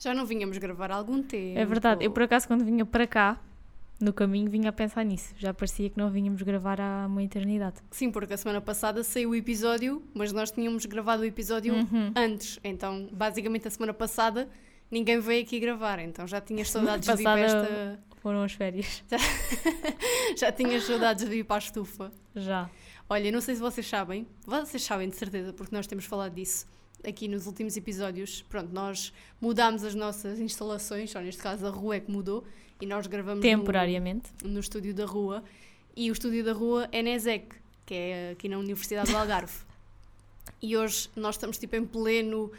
[0.00, 1.58] Já não vinhamos gravar há algum tempo.
[1.58, 2.04] É verdade.
[2.04, 3.38] Eu, por acaso, quando vinha para cá,
[4.00, 5.34] no caminho, vinha a pensar nisso.
[5.36, 7.76] Já parecia que não vínhamos gravar há uma eternidade.
[7.90, 12.12] Sim, porque a semana passada saiu o episódio, mas nós tínhamos gravado o episódio Uhum.
[12.16, 12.58] antes.
[12.64, 14.48] Então, basicamente, a semana passada
[14.90, 15.98] ninguém veio aqui gravar.
[15.98, 18.00] Então já tinhas saudades de vir passada- para esta.
[18.22, 19.02] Foram as férias.
[20.36, 22.12] Já tinhas saudades de vir para a estufa.
[22.34, 22.68] Já.
[23.08, 26.66] Olha, não sei se vocês sabem, vocês sabem de certeza, porque nós temos falado disso
[27.06, 28.42] aqui nos últimos episódios.
[28.48, 32.44] Pronto, nós mudámos as nossas instalações, ou neste caso a rua é que mudou,
[32.80, 34.30] e nós gravamos no- Temporariamente.
[34.44, 35.42] no, estúdio da rua.
[35.96, 39.52] E o estúdio da rua é na ESEC, que é aqui na Universidade do Algarve.
[40.62, 42.50] e hoje nós estamos tipo em pleno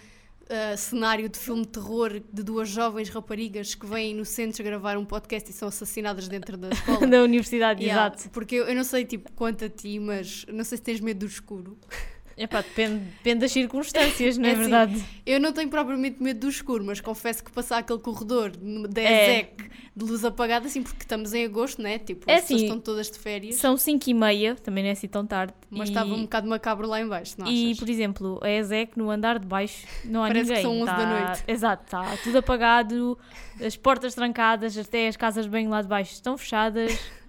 [0.49, 5.05] ah, cenário de filme de terror de duas jovens raparigas que vêm inocentes gravar um
[5.05, 7.07] podcast e são assassinadas dentro da escola.
[7.07, 8.29] da universidade, Yeah, exato.
[8.31, 11.19] Porque eu, eu não sei, tipo, quanto a ti, mas não sei se tens medo
[11.19, 11.77] do escuro.
[12.43, 15.03] Epá, depende, depende das circunstâncias, não é, É assim, verdade?
[15.25, 18.51] Eu não tenho propriamente medo do escuro, mas confesso que passar aquele corredor
[18.89, 19.23] da É.
[19.39, 21.99] ESEC de luz apagada, assim, porque estamos em agosto, né?
[21.99, 24.89] Tipo, É as pessoas assim, estão todas de férias, São 5 e meia, também não
[24.89, 25.53] é assim tão tarde.
[25.69, 27.79] mas e, estava um bocado macabro lá em baixo, não E, achas?
[27.79, 30.63] por exemplo, a ESEC no andar de baixo não há Parece que ninguém.
[30.63, 31.43] são 11 da Tá- noite.
[31.47, 33.17] Exato, está tudo apagado,
[33.63, 36.91] as portas trancadas, até as casas banho lá de baixo estão fechadas.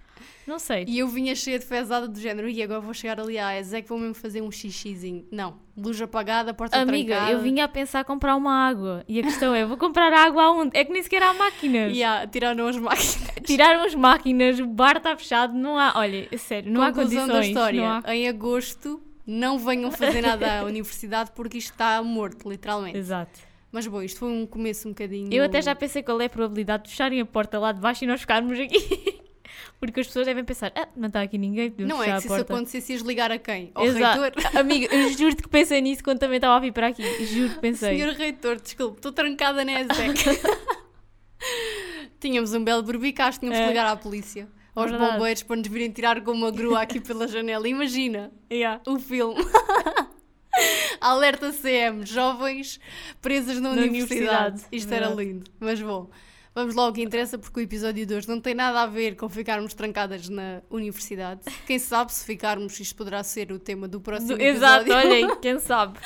[0.45, 0.85] Não sei.
[0.87, 3.87] E eu vinha cheia de fezada do género, e agora vou chegar ali à ESEC,
[3.87, 5.25] vou mesmo fazer um xixizinho.
[5.31, 7.31] Não, luz apagada, porta Amiga, trancada.
[7.31, 9.03] eu vinha a pensar comprar uma água.
[9.07, 10.77] E a questão é, vou comprar água aonde?
[10.77, 11.93] É que nem sequer há máquinas.
[11.95, 13.19] E há, tiraram as máquinas.
[13.45, 15.93] Tiraram as máquinas, o bar está fechado, não há.
[15.95, 17.39] Olha, é sério, não há Conclusão condições.
[17.39, 18.01] da história.
[18.03, 18.15] Há...
[18.15, 22.97] Em agosto, não venham fazer nada à universidade porque isto está morto, literalmente.
[22.97, 23.39] Exato.
[23.71, 25.33] Mas bom, isto foi um começo um bocadinho.
[25.33, 28.03] Eu até já pensei qual é a probabilidade de fecharem a porta lá de baixo
[28.03, 29.19] e nós ficarmos aqui.
[29.79, 32.27] Porque as pessoas devem pensar, ah, não está aqui ninguém, podemos Não é que se
[32.27, 33.69] isso acontecesse, ias ligar a quem?
[33.75, 34.21] Ao Exato.
[34.21, 34.43] reitor?
[34.57, 37.03] Amiga, eu juro que pensei nisso quando também estava a vir para aqui.
[37.25, 37.97] Juro que pensei.
[37.97, 40.23] Senhor reitor, desculpe, estou trancada na ESEC.
[42.19, 43.67] Tínhamos um belo berbicacho, tínhamos que É.
[43.67, 44.47] ligar à polícia.
[44.75, 45.13] Aos Verdade.
[45.13, 47.67] bombeiros para nos virem tirar com uma grua aqui pela janela.
[47.67, 48.81] Imagina Yeah.
[48.87, 49.35] o filme.
[51.01, 52.79] Alerta CM, jovens
[53.21, 54.21] presas na, Na universidade.
[54.21, 55.27] universidade, Isto era verdade.
[55.29, 55.51] lindo.
[55.59, 56.09] Mas bom,
[56.55, 59.15] vamos lá ao que interessa, porque o episódio de hoje não tem nada a ver
[59.15, 61.41] com ficarmos trancadas na universidade.
[61.65, 65.09] Quem sabe se ficarmos, isto poderá ser o tema do próximo Exato, episódio.
[65.11, 65.99] olha aí, quem sabe.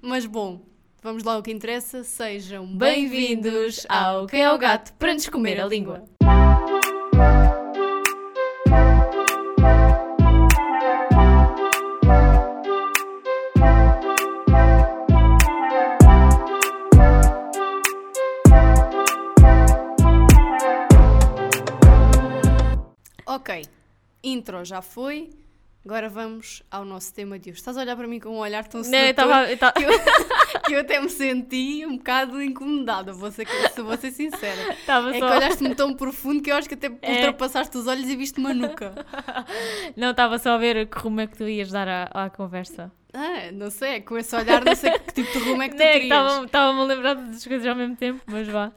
[0.00, 0.62] Mas bom,
[1.02, 2.02] vamos lá ao que interessa.
[2.02, 6.15] Sejam Bem-vindos ao ao Quem é o Gato para nos comer a língua.
[24.26, 25.30] Intro já foi.
[25.84, 27.60] Agora vamos ao nosso tema de hoje.
[27.60, 29.90] Estás a olhar para mim com um olhar tão sedutor estava- eu estava- que, eu,
[30.66, 34.72] que eu até me senti um bocado incomodada, vou ser, se vou ser sincera.
[34.72, 35.26] estava É que só.
[35.36, 37.12] olhaste-me tão profundo que eu acho que até É.
[37.14, 38.94] ultrapassaste os olhos e viste uma nuca.
[39.96, 42.90] Não, estava só a ver que rumo é que tu ias dar à, à conversa.
[43.14, 45.78] Ah, não sei, com esse olhar não sei que tipo de rumo é que tu
[45.78, 46.20] Não, é que querias.
[46.20, 48.72] estava- Estava-me a lembrar das coisas ao mesmo tempo, mas vá.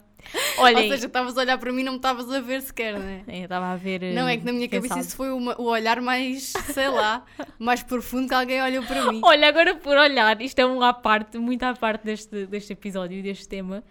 [0.58, 2.98] Ou Olhem, seja, estavas a olhar para mim e não me estavas a ver sequer,
[2.98, 3.24] não é?
[3.28, 4.14] eu estava a ver.
[4.14, 5.06] Não, é que na minha quem cabeça sabe.
[5.06, 7.24] isso foi uma- o olhar mais, sei lá,
[7.58, 9.20] mais profundo que alguém olhou para mim.
[9.24, 13.18] Olha, agora por olhar, isto é um à parte, muito à parte deste, deste episódio
[13.18, 13.82] e deste tema.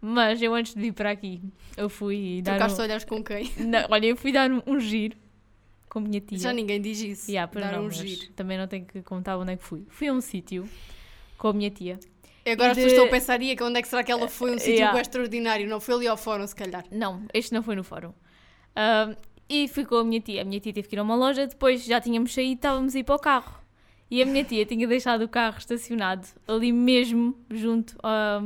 [0.00, 1.42] Mas eu antes de vir para aqui,
[1.76, 2.52] eu fui dar.
[2.56, 3.50] Trocaste Um, olhares com quem?
[3.58, 5.16] não, olha, eu fui dar um, um giro
[5.88, 6.38] com a minha tia.
[6.38, 7.28] Já ninguém diz isso.
[7.30, 8.28] Yeah, dar não, um giro.
[8.36, 9.84] Também não tenho que contar onde é que fui.
[9.88, 10.68] Fui a um sítio
[11.36, 11.98] com a minha tia.
[12.48, 14.26] E agora E de- estão a pensar, "Ia, que onde é que será que ela
[14.28, 14.50] foi?
[14.54, 15.00] Um sítio Yeah.
[15.00, 15.68] extraordinário.
[15.68, 16.84] Não foi ali ao fórum, se calhar.
[16.90, 18.12] Não, este não foi no fórum.
[18.74, 19.14] Ahm,
[19.48, 20.42] e fui com a minha tia.
[20.42, 22.98] A minha tia teve que ir a uma loja, depois já tínhamos saído, estávamos a
[22.98, 23.58] ir para o carro.
[24.10, 28.40] E a minha tia tinha deixado o carro estacionado ali mesmo, junto a.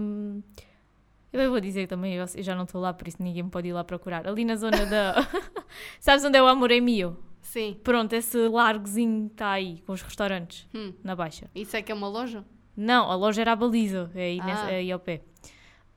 [1.33, 3.69] eu vou dizer também, eu eu já não estou lá, por isso ninguém me pode
[3.69, 4.27] ir lá procurar.
[4.27, 5.15] Ali na zona da.
[6.01, 7.17] Sabes onde é o Amor é Mio?
[7.41, 7.79] Sim.
[7.83, 10.93] Pronto, esse largozinho está aí, com os restaurantes, Hum.
[11.03, 11.51] na Baixa.
[11.55, 12.45] Isso é que é uma loja?
[12.77, 14.45] Não, a loja era a baliza, é aí, Ah.
[14.47, 15.21] nessa- é aí ao pé.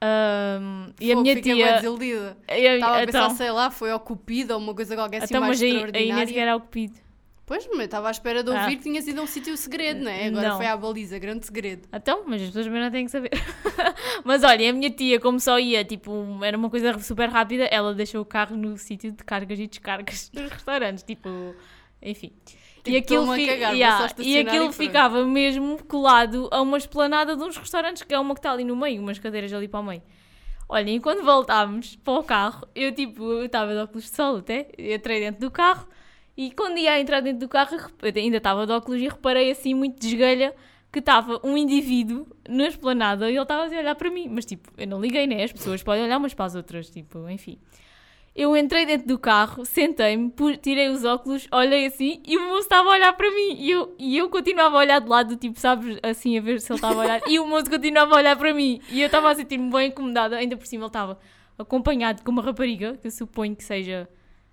[0.02, 1.74] Ahm, e a minha tia.
[1.76, 2.38] desiludida.
[2.48, 5.42] Estava a pensar, então- sei lá, foi ao Cupido ou uma coisa qualquer assim então,
[5.42, 6.16] mais mas aí, aí extraordinária.
[6.16, 7.06] nem sequer era o que pedido.
[7.48, 8.62] Pois, mas eu estava à espera de Ah.
[8.64, 10.28] ouvir que tinhas ido a um sítio segredo, não é?
[10.28, 10.58] Agora Não.
[10.58, 11.88] foi à baliza, grande segredo.
[11.94, 13.30] Então, mas as pessoas também não têm que saber.
[14.26, 16.12] mas olha, a minha tia, como só ia, tipo,
[16.44, 20.30] era uma coisa super rápida, ela deixou o carro no sítio de cargas e descargas
[20.34, 21.30] dos restaurantes, tipo,
[22.02, 22.32] enfim.
[22.86, 27.36] Tipo, estou-me a fi- cagar, yeah, e aquilo e ficava mesmo colado a uma esplanada
[27.36, 29.80] de uns restaurantes, que é uma que está ali no meio, umas cadeiras ali para
[29.80, 30.02] o meio.
[30.68, 34.38] Olha, e quando voltámos para o carro, eu tipo, eu estava de óculos de sol
[34.38, 35.88] até, eu entrei dentro do carro
[36.36, 39.74] e quando ia entrar dentro do carro, eu ainda estava de óculos e reparei assim
[39.74, 40.56] muito de esgalha
[40.92, 44.28] que estava um indivíduo na esplanada e ele estava a olhar para mim.
[44.30, 45.44] Mas tipo, eu não liguei, né?
[45.44, 47.60] As pessoas podem olhar umas para as outras, tipo, enfim.
[48.36, 50.30] Eu entrei dentro do carro, sentei-me,
[50.62, 53.56] tirei os óculos, olhei assim e o moço estava a olhar para mim.
[53.58, 56.70] E eu, e eu continuava a olhar de lado, tipo, sabes, assim, a ver se
[56.70, 57.22] ele estava a olhar.
[57.28, 58.82] E o moço continuava a olhar para mim.
[58.92, 60.36] E eu estava a sentir-me bem incomodada.
[60.36, 61.18] Ainda por cima ele estava
[61.58, 64.10] acompanhado com uma rapariga, que eu suponho que seja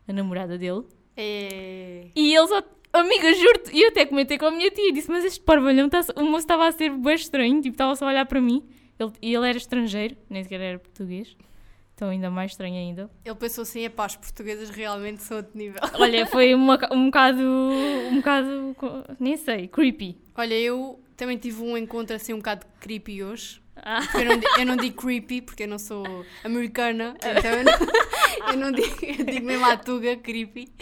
[0.07, 0.85] a namorada dele.
[1.17, 2.07] É...
[2.15, 2.63] E ele só.
[2.93, 6.03] Amiga, juro-te, e eu até comentei com a minha tia, disse, mas este parvalhão, tá,
[6.15, 8.63] o moço estava a ser bem estranho, tipo, estava só a olhar para mim.
[8.99, 11.35] Ele, e ele era estrangeiro, nem sequer era português.
[11.95, 13.11] Então ainda mais estranho ainda.
[13.25, 15.81] Ele pensou assim, epá, as portuguesas realmente são outro nível.
[15.99, 18.77] Olha, foi uma, um bocado, um bocado,
[19.21, 20.19] nem sei, creepy.
[20.35, 23.63] Olha, eu também tive um encontro assim um bocado creepy hoje.
[23.77, 24.01] Ah.
[24.15, 27.73] Eu não, eu não digo creepy porque eu não sou americana, então eu não,
[28.53, 30.73] eu não digo, eu digo mesmo à tuga, creepy.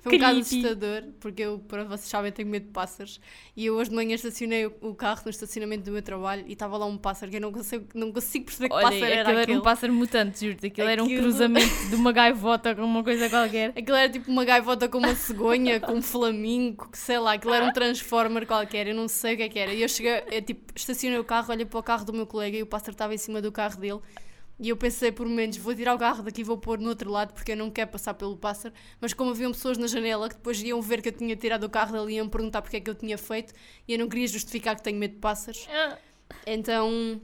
[0.00, 3.20] Foi um bocado assustador, porque eu, para vocês sabem, tenho medo de pássaros.
[3.56, 6.76] E eu hoje de manhã estacionei o, carro no estacionamento do meu trabalho e estava
[6.76, 9.30] lá um pássaro que eu não consigo, não consigo perceber que Olha, pássaro aquilo era
[9.30, 9.58] era aquele.
[9.58, 10.66] um pássaro mutante, juro-te.
[10.66, 13.70] Aquilo, era um Aquilo- cruzamento de uma gaivota com uma coisa qualquer.
[13.76, 17.54] Aquilo era tipo uma gaivota com uma cegonha, com um flamingo, que sei lá, aquilo
[17.54, 19.72] era um transformer qualquer, eu não sei o que é que era.
[19.72, 22.56] E eu cheguei, eu, tipo, estacionei o carro, olhei para o carro do meu colega
[22.56, 24.00] e o pássaro estava em cima do carro dele.
[24.60, 27.10] E eu pensei por momentos, vou tirar o carro daqui e vou pôr no outro
[27.10, 28.74] lado porque eu não quero passar pelo pássaro.
[29.00, 31.70] Mas como haviam pessoas na janela que depois iam ver que eu tinha tirado o
[31.70, 33.52] carro dali e iam perguntar porque é que eu tinha feito
[33.86, 35.64] e eu não queria justificar que tenho medo de pássaros.
[36.46, 37.20] Então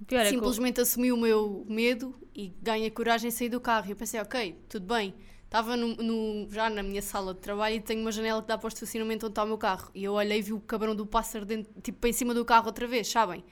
[0.00, 3.88] O pior é simplesmente assumi o meu medo e ganhei coragem e saí do carro.
[3.88, 5.14] E eu pensei, ok, tudo bem.
[5.44, 8.56] Estava no, no- já na minha sala de trabalho e tenho uma janela que dá
[8.58, 9.90] para o estacionamento onde está o meu carro.
[9.94, 12.66] E eu olhei e vi o cabrão do pássaro dentro, tipo em cima do carro
[12.66, 13.42] outra vez, sabem?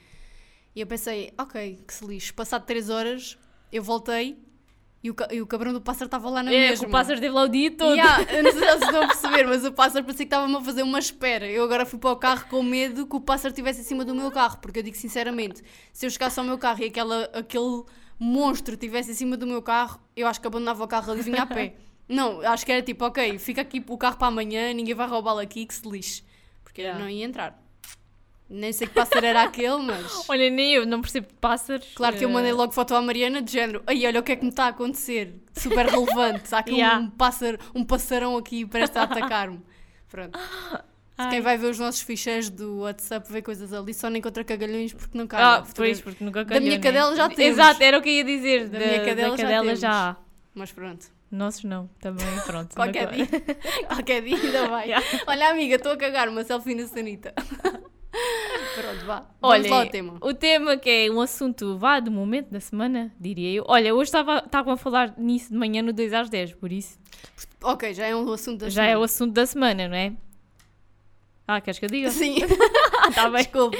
[0.77, 2.31] E eu pensei, ok, que se lixe.
[2.31, 3.35] Passado 3 horas,
[3.73, 4.37] eu voltei
[5.03, 6.87] e o, e o cabrão do pássaro estava lá na é, mesma.
[6.87, 7.95] o pássaro esteve lá o dia todo.
[7.95, 10.61] Yeah, eu não sei se estão a perceber, mas o pássaro parecia que estava-me a
[10.61, 11.49] fazer uma espera.
[11.49, 14.13] Eu agora fui para o carro com medo que o pássaro estivesse em cima do
[14.13, 17.83] meu carro, porque eu digo sinceramente, se eu chegasse ao meu carro e aquela, aquele
[18.19, 21.23] monstro estivesse em cima do meu carro, eu acho que abandonava o carro ali e
[21.23, 21.73] vinha a pé.
[22.07, 25.39] Não, acho que era tipo, ok, fica aqui o carro para amanhã, ninguém vai roubá-lo
[25.39, 26.23] aqui, que se lixe.
[26.63, 27.03] Porque Yeah.
[27.03, 27.66] não ia entrar.
[28.49, 30.23] Nem sei que pássaro era aquele, mas...
[30.29, 31.85] Olha, nem eu, não percebo de pássaros.
[31.95, 33.83] Claro que eu mandei Eh, logo foto à Mariana de género.
[33.85, 35.35] Aí, olha o que é que me está a acontecer.
[35.53, 36.55] Super relevante.
[36.55, 36.99] Há aqui Yeah.
[36.99, 39.61] um, pássaro, um passarão aqui prestes a atacar-me.
[40.09, 40.39] Pronto.
[41.17, 41.29] Ai.
[41.31, 44.93] quem vai ver os nossos ficheiros do WhatsApp vê coisas ali, só não encontra cagalhões
[44.93, 45.41] porque não cai.
[45.41, 47.09] Ah, pois, porque nunca Da minha calhou, né?
[47.09, 47.57] cadela já temos.
[47.59, 48.69] Exato, era o que eu ia dizer.
[48.69, 50.15] Da Da, minha cadela da já cadela já há.
[50.55, 51.07] Mas pronto.
[51.29, 52.73] Nossos não, também, pronto.
[52.77, 53.27] Qualquer dia.
[53.87, 54.85] Qualquer dia ainda vai.
[54.87, 55.05] Yeah.
[55.27, 57.33] Olha, amiga, estou a cagar uma selfie na sanita.
[58.75, 59.15] pronto, vá.
[59.41, 60.17] Vamos Olha, lá ao tema.
[60.21, 63.65] o tema que é um assunto, vá, do momento da semana, diria eu.
[63.67, 66.99] Olha, hoje estava estavam a falar nisso de manhã no 2 às 10, por isso
[67.63, 69.05] Ok, já é um assunto da já é o semana.
[69.05, 70.13] assunto da semana, não é?
[71.47, 72.09] Ah, queres que eu diga?
[72.11, 72.39] Sim,
[73.15, 73.41] tá bem.
[73.43, 73.77] desculpa.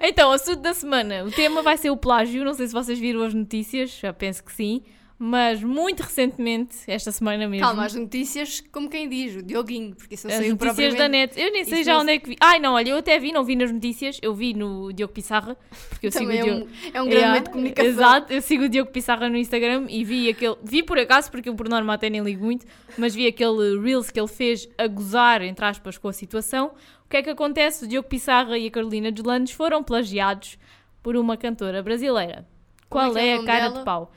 [0.00, 1.24] Então, assunto da semana.
[1.24, 2.44] O tema vai ser o plágio.
[2.44, 4.82] Não sei se vocês viram as notícias, já penso que sim.
[5.20, 7.66] Mas muito recentemente, esta semana mesmo.
[7.66, 11.08] Calma, as notícias, como quem diz, o Dioguinho, porque isso não as saiu notícias da
[11.08, 11.36] net.
[11.36, 12.36] Eu nem sei já não- onde é que vi.
[12.40, 14.18] Ai, não, olha, eu até vi, não vi nas notícias.
[14.22, 15.56] Eu vi no Diogo Pissarra,
[15.88, 16.66] porque eu sigo Também o é Diogo.
[16.66, 17.90] um, é um grande Yeah, meio de comunicação.
[17.90, 20.54] Exato, eu sigo o Diogo Pissarra no Instagram e vi aquele.
[20.62, 22.64] Vi por acaso, porque eu por norma até nem ligo muito,
[22.96, 26.70] mas vi aquele Reels que ele fez a gozar, entre aspas, com a situação.
[27.04, 27.86] O que é que acontece?
[27.86, 30.56] O Diogo Pissarra e a Carolina Deslandes foram plagiados
[31.02, 32.46] por uma cantora brasileira.
[32.46, 33.78] É Qual é o é, a cara dela?
[33.80, 34.12] de pau?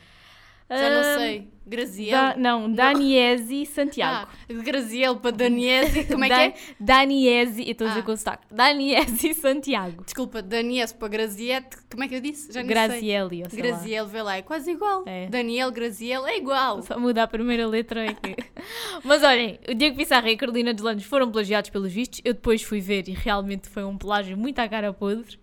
[0.78, 1.52] Já não Ah, sei.
[1.66, 2.12] Graziel?
[2.12, 4.28] Da, não, Daniese Santiago.
[4.30, 6.54] Ah, de Graziel para Daniese, como é que Da- é?
[6.80, 8.04] Daniese, eu estou a dizer Ah.
[8.04, 8.48] com sotaque.
[8.54, 10.04] Daniese Santiago.
[10.04, 12.48] Desculpa, Daniese para Graziete, como é que eu disse?
[12.48, 12.64] Já sei.
[12.64, 13.68] Grazielli, ou sei lá.
[13.70, 15.04] Graziel, vê lá, é quase igual.
[15.06, 15.28] É.
[15.28, 16.82] Daniel, Graziel, é igual.
[16.84, 18.36] Só muda a primeira letra é que...
[19.06, 22.20] Mas olhem, o Diego Pissarra e a Carolina Deslandes foram plagiados pelos vistos.
[22.26, 25.40] Eu depois fui ver e realmente foi um plágio muito à cara podre.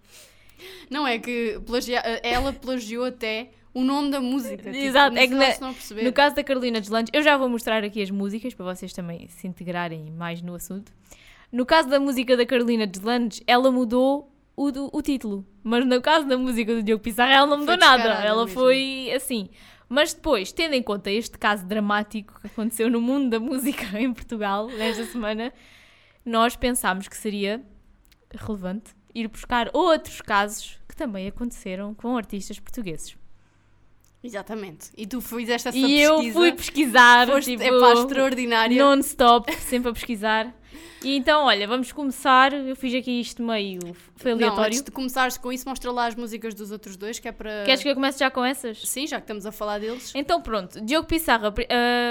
[0.91, 2.01] Não é que plagia...
[2.23, 4.57] ela plagiou até o nome da música.
[4.71, 6.03] Tipo, Exato, não é que na-.
[6.03, 9.29] No caso da Carolina Deslandes, eu já vou mostrar aqui as músicas para vocês também
[9.29, 10.93] se integrarem mais no assunto.
[11.53, 15.47] No caso da música da Carolina Deslandes, ela mudou o, do- o título.
[15.63, 18.03] Mas no caso da música do Diogo Pissarra, ela não mudou nada.
[18.25, 18.61] Ela mesmo.
[18.61, 19.49] foi assim.
[19.89, 24.13] Mas depois, tendo em conta este caso dramático que aconteceu no mundo da música em
[24.13, 25.53] Portugal nesta semana,
[26.25, 27.63] nós pensámos que seria
[28.35, 33.17] relevante ir buscar outros casos que também aconteceram com artistas portugueses.
[34.23, 34.91] Exatamente.
[34.97, 36.03] E tu fizeste essa e pesquisa.
[36.03, 38.77] eu fui pesquisar, Foste, tipo, é pá, extraordinária.
[38.85, 40.55] non-stop, sempre a pesquisar.
[41.05, 42.53] E então, olha, vamos começar.
[42.53, 43.79] Eu fiz aqui isto meio.
[44.17, 44.67] Foi Não, aleatório.
[44.67, 47.63] antes de começares com isso, mostra lá as músicas dos outros dois, que é para...
[47.65, 48.83] Queres que eu comece já com essas?
[48.83, 50.13] Sim, já que estamos a falar deles.
[50.17, 51.55] Então pronto, Diogo Pissarra,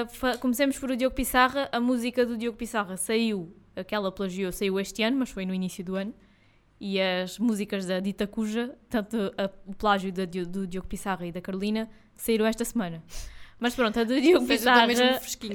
[0.09, 4.79] fa- comecemos por o Diogo Pissarra, a música do Diogo Pissarra saiu, aquela plagiou, saiu
[4.79, 6.13] este ano, mas foi no início do ano,
[6.79, 11.31] e as músicas da Dita Cuja, tanto a- o plágio da do Diogo Pissarra e
[11.31, 13.03] da Carolina, saíram esta semana.
[13.59, 14.87] Mas pronto, a do Diogo Pissarra.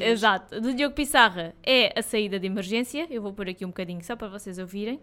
[0.04, 3.06] Exato, a do Diogo Pissarra é a saída de emergência.
[3.10, 5.00] Eu vou pôr aqui um bocadinho só para vocês ouvirem.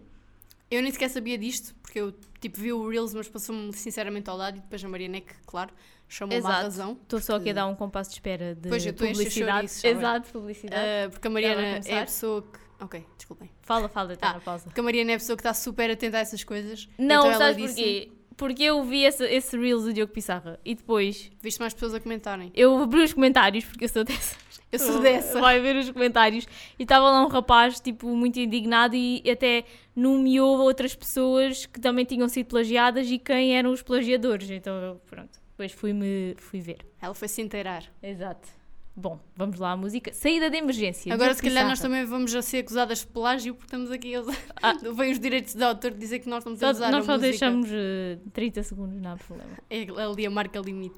[0.70, 4.36] Eu nem sequer sabia disto, porque eu tipo vi o Reels, mas passou-me sinceramente ao
[4.36, 5.72] lado e depois a Mariana é que, claro,
[6.08, 6.92] chamou-me à razão.
[7.02, 9.66] Estou só aqui a dar um compasso de espera de Pois, eu publicidade.
[9.82, 9.90] vai.
[9.90, 10.80] Exato, publicidade.
[10.80, 12.69] Ah, porque a Mariana é a pessoa que.
[12.80, 13.50] Ok, desculpem.
[13.62, 14.64] Fala, fala, está Ah, na pausa.
[14.64, 16.88] Porque a Mariana é a pessoa que está super atenta a essas coisas.
[16.98, 18.12] Não, então sabes disse, porquê?
[18.36, 22.00] Porque eu vi esse, esse Reels do Diogo Pissarra e depois Viste mais pessoas a
[22.00, 22.50] comentarem.
[22.54, 24.34] eu abri os comentários, porque eu sou dessa.
[24.72, 25.38] Eu sou dessa.
[25.40, 26.46] Vai ver os comentários.
[26.78, 32.04] E estava lá um rapaz, tipo, muito indignado e até nomeou outras pessoas que também
[32.04, 34.48] tinham sido plagiadas e quem eram os plagiadores.
[34.48, 35.38] Então, pronto.
[35.50, 36.78] Depois fui-me fui ver.
[37.02, 37.82] Ela foi se inteirar.
[38.02, 38.48] Exato.
[38.94, 40.12] Bom, vamos lá à música.
[40.12, 41.14] Saída de emergência.
[41.14, 44.20] Agora, se calhar, nós também vamos a ser acusadas de plágio porque estamos aqui a
[44.20, 44.36] usar.
[44.60, 44.74] Ah.
[44.94, 47.30] Vêm os direitos de autor dizer que nós estamos a usar nós a só música.
[47.30, 49.50] deixamos eh, 30 segundos, não há problema.
[49.70, 50.96] É ali a marca limite.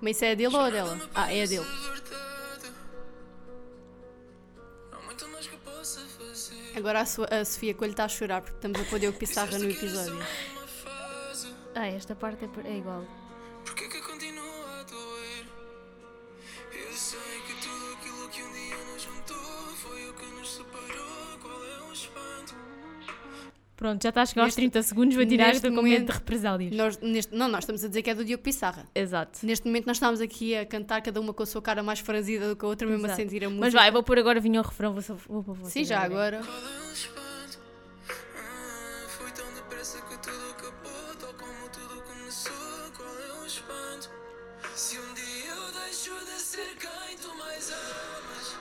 [0.00, 0.98] Mas isso é dele ou é dela?
[1.14, 1.64] Ah, é dele.
[6.76, 9.58] Agora a, sua- a Sofia Coelho está a chorar porque estamos a pôr Diogo Pissarra
[9.58, 10.18] no episódio.
[11.74, 13.04] Ah, esta parte é, é igual.
[23.84, 25.84] Pronto, já está a chegar aos Neste- 30 segundos, vou tirar neste esta com medo
[25.92, 26.74] momento- de represálias.
[26.74, 28.86] Nós, neste, não, nós estamos a dizer que é do Diogo Pissarra.
[28.94, 29.44] Exato.
[29.44, 32.48] Neste momento nós estamos aqui a cantar cada uma com a sua cara mais franzida
[32.48, 33.20] do que a outra, mesmo a Exato.
[33.20, 33.60] sentir a música.
[33.66, 35.72] Mas vai, vou pôr agora vinho ao refrão, vou, só, vou para vocês.
[35.72, 36.40] Sim, já agora.
[36.42, 37.58] Qual é o espanto?
[38.08, 42.90] Ah, foi tão depressa que tudo acabou, tal como tudo começou.
[42.96, 44.08] Qual é o espanto?
[44.74, 48.56] Se um dia eu deixo de ser quem tu mais amas,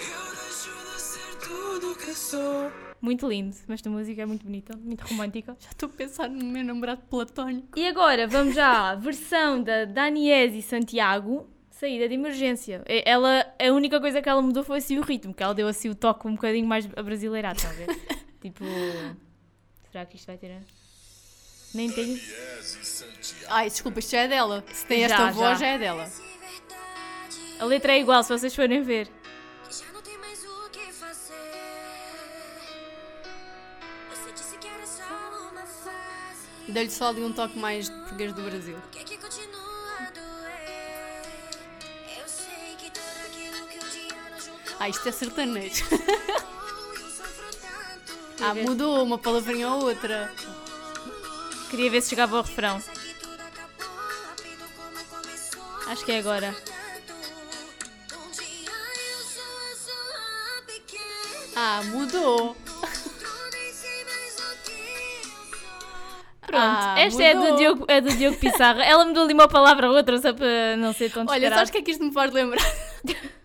[0.00, 2.87] eu deixo de ser tudo o que sou.
[3.00, 5.56] Muito lindo, esta música é muito bonita, muito romântica.
[5.60, 7.78] Já estou a pensar no meu namorado platónico.
[7.78, 12.82] E agora vamos já à versão da Daniese Santiago, saída de emergência.
[12.88, 15.68] E- Ela, a única coisa que ela mudou foi assim o ritmo, que ela deu
[15.68, 17.86] assim o toque um bocadinho mais abrasileirado, a ver?
[18.42, 18.64] tipo,
[19.92, 20.50] será que isto vai ter...
[20.50, 20.60] a-
[21.74, 22.18] Nem tenho...
[23.48, 24.64] Ai, desculpa, isto já é dela.
[24.72, 25.66] Se tem Já, esta voz, já.
[25.66, 26.10] já é dela.
[27.60, 29.08] A letra é igual, se vocês forem ver.
[36.68, 36.72] Fase.
[36.72, 38.76] Deu-lhe só ali um toque mais de português do Brasil.
[38.94, 39.58] Juntou.
[44.80, 45.84] Ah, isto é sertanejo.
[48.40, 50.32] Ah, mudou uma palavrinha ou outra.
[51.70, 52.80] Queria ver se chegava ao refrão.
[55.88, 56.54] Acho que é agora.
[61.56, 62.56] Ah, mudou.
[66.48, 67.56] Pronto, Ah, esta é do.
[67.56, 68.82] Diogo, é do Diogo Pissarra.
[68.84, 71.54] Ela mudou ali uma palavra ou outra só para não ser tão Olha, descarado.
[71.58, 72.58] sabes o que é que isto me faz lembrar?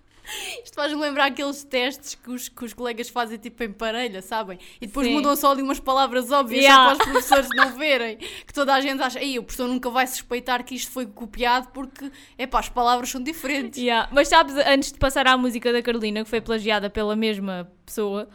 [0.63, 4.57] Isto faz-me lembrar aqueles testes que os, que os colegas fazem tipo em parelha, sabem?
[4.81, 5.13] E depois Sim.
[5.13, 6.85] mudam só ali umas palavras óbvias Yeah.
[6.85, 8.17] para os professores não verem.
[8.17, 11.67] Que toda a gente acha, ei, o professor nunca vai suspeitar que isto foi copiado
[11.73, 13.77] porque, epá, as palavras são diferentes.
[13.79, 17.69] Yeah, Mas sabes, antes de passar à música da Carolina, que foi plagiada pela mesma
[17.85, 18.27] pessoa,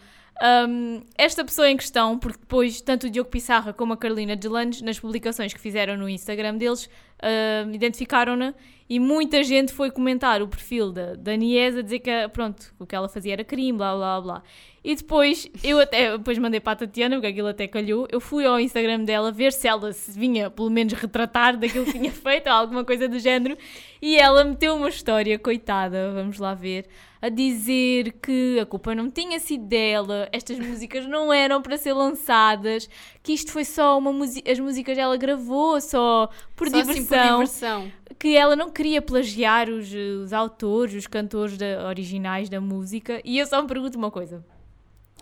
[0.68, 4.82] hum, esta pessoa em questão, porque depois tanto o Diogo Pissarra como a Carolina Deslandes,
[4.82, 6.88] nas publicações que fizeram no Instagram deles,
[7.22, 8.54] hum, identificaram-na
[8.88, 12.96] e muita gente foi comentar o perfil da, da a dizer que, pronto, o que
[12.96, 14.42] ela fazia era crime, blá blá blá.
[14.82, 18.46] E depois, eu até, depois mandei para a Tatiana, porque aquilo até calhou, eu fui
[18.46, 22.48] ao Instagram dela ver se ela se vinha, pelo menos, retratar daquilo que tinha feito,
[22.48, 23.58] ou alguma coisa do género,
[24.00, 26.86] e ela meteu uma história, coitada, vamos lá ver,
[27.20, 31.92] a dizer que a culpa não tinha sido dela, estas músicas não eram para ser
[31.92, 32.88] lançadas,
[33.22, 37.06] que isto foi só uma música, as músicas ela gravou só por Só diversão assim
[37.06, 37.92] por diversão.
[38.18, 43.20] que ela não queria plagiar os, os autores, os cantores da- originais da música.
[43.24, 44.44] E eu só me pergunto uma coisa.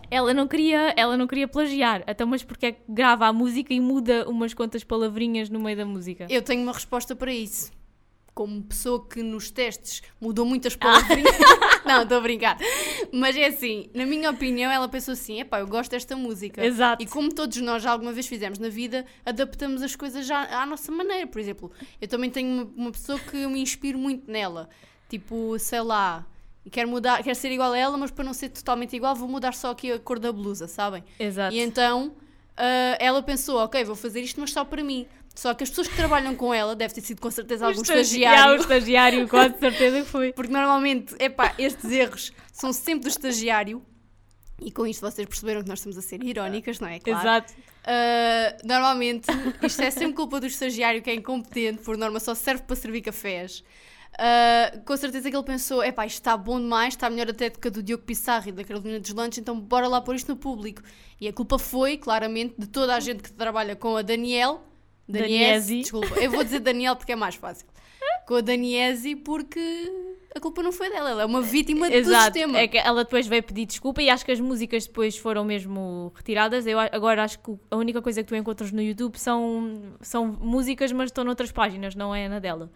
[0.09, 2.01] Ela não queria, ela não queria plagiar.
[2.07, 5.75] Então, mas porque é que grava a música e muda umas quantas palavrinhas no meio
[5.75, 6.27] da música?
[6.29, 7.71] Eu tenho uma resposta para isso.
[8.37, 10.77] Como pessoa que nos testes mudou muitas Ah.
[10.77, 11.35] palavrinhas.
[11.83, 12.55] não, estou a brincar.
[13.11, 16.63] Mas é assim, na minha opinião, ela pensou assim: epá, eu gosto desta música.
[16.63, 17.01] Exato.
[17.01, 20.67] E como todos nós já alguma vez fizemos na vida, adaptamos as coisas já à
[20.67, 21.25] nossa maneira.
[21.25, 24.69] Por exemplo, eu também tenho uma, uma pessoa que eu me inspiro muito nela.
[25.09, 26.23] Tipo, sei lá,
[26.69, 29.55] quero mudar, quero ser igual a ela, mas para não ser totalmente igual, vou mudar
[29.55, 31.03] só aqui a cor da blusa, sabem?
[31.19, 31.55] Exato.
[31.55, 32.13] E então
[32.55, 35.07] ah, ela pensou, ok, vou fazer isto, mas só para mim.
[35.37, 38.01] Só que as pessoas que trabalham com ela, deve ter sido com certeza algum estagi-
[38.23, 38.53] estagiário.
[38.57, 40.33] O estagiário, quase certeza que foi.
[40.33, 43.85] Porque normalmente, epá, estes erros são sempre do estagiário.
[44.59, 46.99] E com isto vocês perceberam que nós estamos a ser irónicas, não é?
[46.99, 47.19] Claro.
[47.19, 47.53] Exato.
[47.53, 49.27] Uh, normalmente,
[49.61, 53.01] isto é sempre culpa do estagiário que é incompetente, por norma só serve para servir
[53.01, 53.63] cafés.
[54.13, 57.59] Uh, com certeza que ele pensou: epá, isto está bom demais, está melhor até do
[57.59, 60.35] que a do Diogo Pissarro e da Carolina Deslantes, então bora lá pôr isto no
[60.35, 60.81] público.
[61.21, 64.63] E a culpa foi, claramente, de toda a gente que trabalha com a Daniel.
[65.07, 67.67] Daniese, desculpa, eu vou dizer Daniel porque é mais fácil.
[68.25, 69.91] Com a Daniese, porque
[70.35, 72.25] a culpa não foi dela, ela é uma vítima do Exato.
[72.25, 72.59] sistema.
[72.59, 76.11] É que ela depois veio pedir desculpa e acho que as músicas depois foram mesmo
[76.15, 76.67] retiradas.
[76.67, 80.91] Eu agora acho que a única coisa que tu encontras no YouTube são, são músicas,
[80.91, 82.69] mas estão noutras páginas, não é na dela.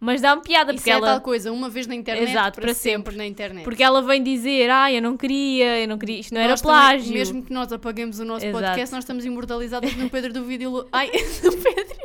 [0.00, 1.06] Mas dá-me piada Isso porque é ela.
[1.08, 3.16] tal coisa, uma vez na internet, Exato, para, para sempre, sempre.
[3.16, 3.64] na internet.
[3.64, 6.60] Porque ela vem dizer, ah, eu não queria, eu não queria, isto não era Nós
[6.60, 7.12] também, plágio.
[7.12, 8.64] mesmo que nós apaguemos o nosso Exato.
[8.64, 10.86] podcast, nós estamos imortalizados no Pedro do vídeo.
[10.92, 11.10] Ai,
[11.42, 11.96] no Pedro.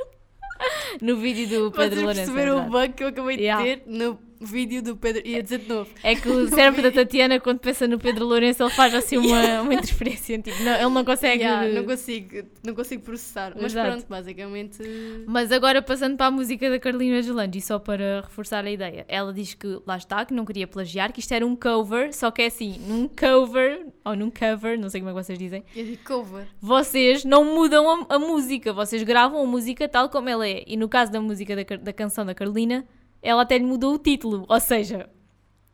[1.02, 2.32] No vídeo do Pedro Vocês Lourenço.
[2.34, 3.64] perceberam o bug que eu acabei de Yeah.
[3.64, 5.26] ter no vídeo do Pedro.
[5.26, 5.90] Ia dizer de novo.
[6.04, 9.62] É que o cérebro da Tatiana, quando pensa no Pedro Lourenço, ele faz assim uma,
[9.62, 10.38] uma interferência.
[10.40, 11.44] Tipo, não, ele não consegue.
[11.44, 13.54] Yeah, não, consigo, não consigo processar.
[13.56, 13.90] Mas Exato.
[13.92, 14.80] pronto, basicamente.
[15.28, 19.34] Mas agora passando para a música da Carolina Gelange, só para reforçar a ideia, ela
[19.34, 22.42] diz que lá está, que não queria plagiar, que isto era um cover, só que
[22.42, 25.86] é assim, num cover, ou num cover, não sei como é que vocês dizem, Eu
[25.86, 26.46] digo cover.
[26.62, 30.64] vocês não mudam a, a música, vocês gravam a música tal como ela é.
[30.68, 32.86] E no caso da música da, da canção da Carolina,
[33.24, 35.10] ela até lhe mudou o título, ou seja.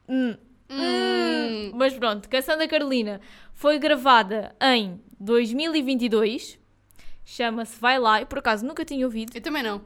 [0.07, 0.35] hum,
[0.71, 1.71] Hum.
[1.73, 3.19] mas pronto, Canção da Carolina
[3.53, 6.59] foi gravada em 2022,
[7.25, 9.35] chama-se Vai Lá, e por acaso nunca tinha ouvido.
[9.35, 9.81] Eu também não.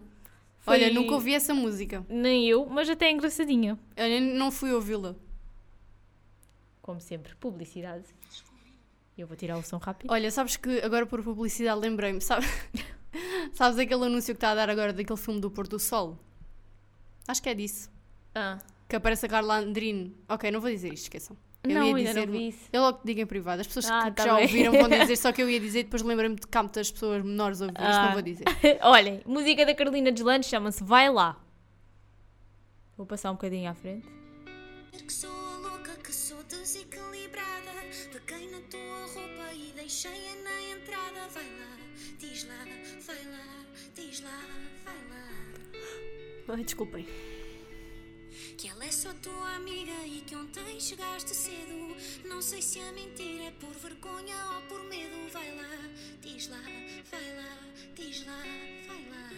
[0.60, 2.06] Foi- Olha, nunca ouvi essa música.
[2.10, 3.78] Nem eu, mas até é engraçadinha.
[3.98, 5.16] Eu nem- não fui ouvi-la.
[6.82, 8.04] Como sempre, publicidade.
[9.18, 10.12] Eu vou tirar o som rápido.
[10.12, 12.46] Olha, sabes que agora por publicidade lembrei-me, sabe?
[13.54, 16.18] sabes aquele anúncio que está a dar agora daquele filme do Pôr do Sol?
[17.28, 17.90] Acho que é disso.
[18.36, 20.14] Ah, Que aparece a Carla Andrino.
[20.30, 21.38] Ok, não vou dizer isto, esqueçam.
[21.64, 22.60] Eu não, ia ainda dizer, não vi isso.
[22.74, 23.62] Eu logo te digo em privado.
[23.62, 24.44] As pessoas Ah, que, que tá já bem.
[24.44, 27.24] ouviram vão dizer, só que eu ia dizer e depois lembrei-me de há muitas pessoas
[27.24, 27.78] menores a ouvir.
[27.80, 28.06] Isto Ah.
[28.08, 28.44] não vou dizer.
[28.84, 31.42] Olhem, música da Carolina Deslandes chama-se Vai Lá.
[32.98, 34.06] Vou passar um bocadinho à frente.
[34.92, 37.72] Que sou a louca, que sou desequilibrada.
[38.12, 41.28] Peguei na tua roupa e deixei-a na entrada.
[41.34, 41.78] Vai lá,
[42.20, 42.66] diz lá,
[43.08, 44.40] vai lá, diz lá,
[44.84, 46.23] vai lá.
[46.48, 47.08] Ai, desculpem.
[48.58, 51.96] Que ela é só tua amiga e que ontem chegaste cedo.
[52.26, 55.30] Não sei se a mentira é por vergonha ou por medo.
[55.32, 55.70] Vai lá,
[56.22, 56.62] diz lá,
[57.12, 57.58] vai lá,
[57.96, 58.44] diz lá,
[58.88, 59.30] vai lá.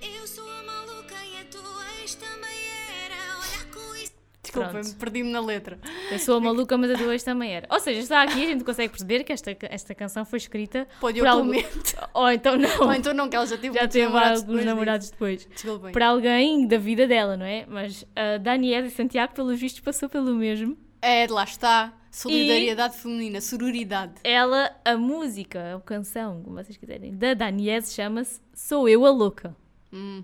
[0.00, 2.66] Eu sou a maluca e a tua ex também
[3.02, 3.38] era.
[3.38, 4.13] Olha com isso.
[4.52, 4.96] Pronto.
[4.96, 5.78] perdi-me na letra.
[6.10, 7.66] Eu sou a maluca, mas a tua ex também era.
[7.70, 11.20] Ou seja, está aqui, a gente consegue perceber que esta, esta canção foi escrita Pode
[11.20, 11.96] por eu comento.
[12.14, 12.80] Ou então não.
[12.80, 15.46] Ou então não, que ela já teve Já teve namorados alguns depois namorados depois.
[15.46, 15.92] Desculpem.
[15.92, 17.66] Para alguém da vida dela, não é?
[17.68, 20.76] Mas a Daniela e Santiago, pelos vistos, passou pelo mesmo.
[21.00, 21.92] É, lá está.
[22.10, 24.14] Solidariedade feminina, sororidade.
[24.22, 29.56] Ela, a música, a canção, como vocês quiserem, da Daniese chama-se Sou Eu a Louca.
[29.92, 30.22] Hum.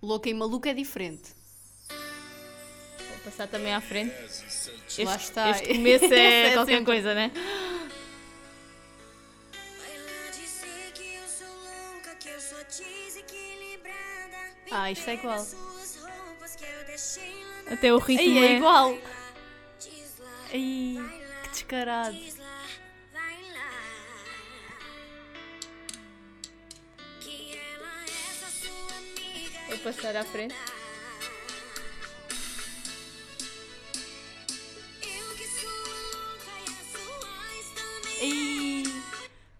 [0.00, 1.34] Louca e maluca é diferente.
[3.24, 4.14] Passar também à frente.
[4.86, 5.50] Este, Lá está.
[5.50, 7.30] este começo é, É qualquer sempre- coisa, né?
[14.70, 15.46] Ah, isto é igual.
[17.70, 18.56] Até o ritmo Aí é é.
[18.56, 18.98] igual.
[20.52, 20.98] Ai,
[21.42, 22.16] que descarado.
[29.68, 30.54] Vou passar à frente.
[38.22, 38.82] Ai,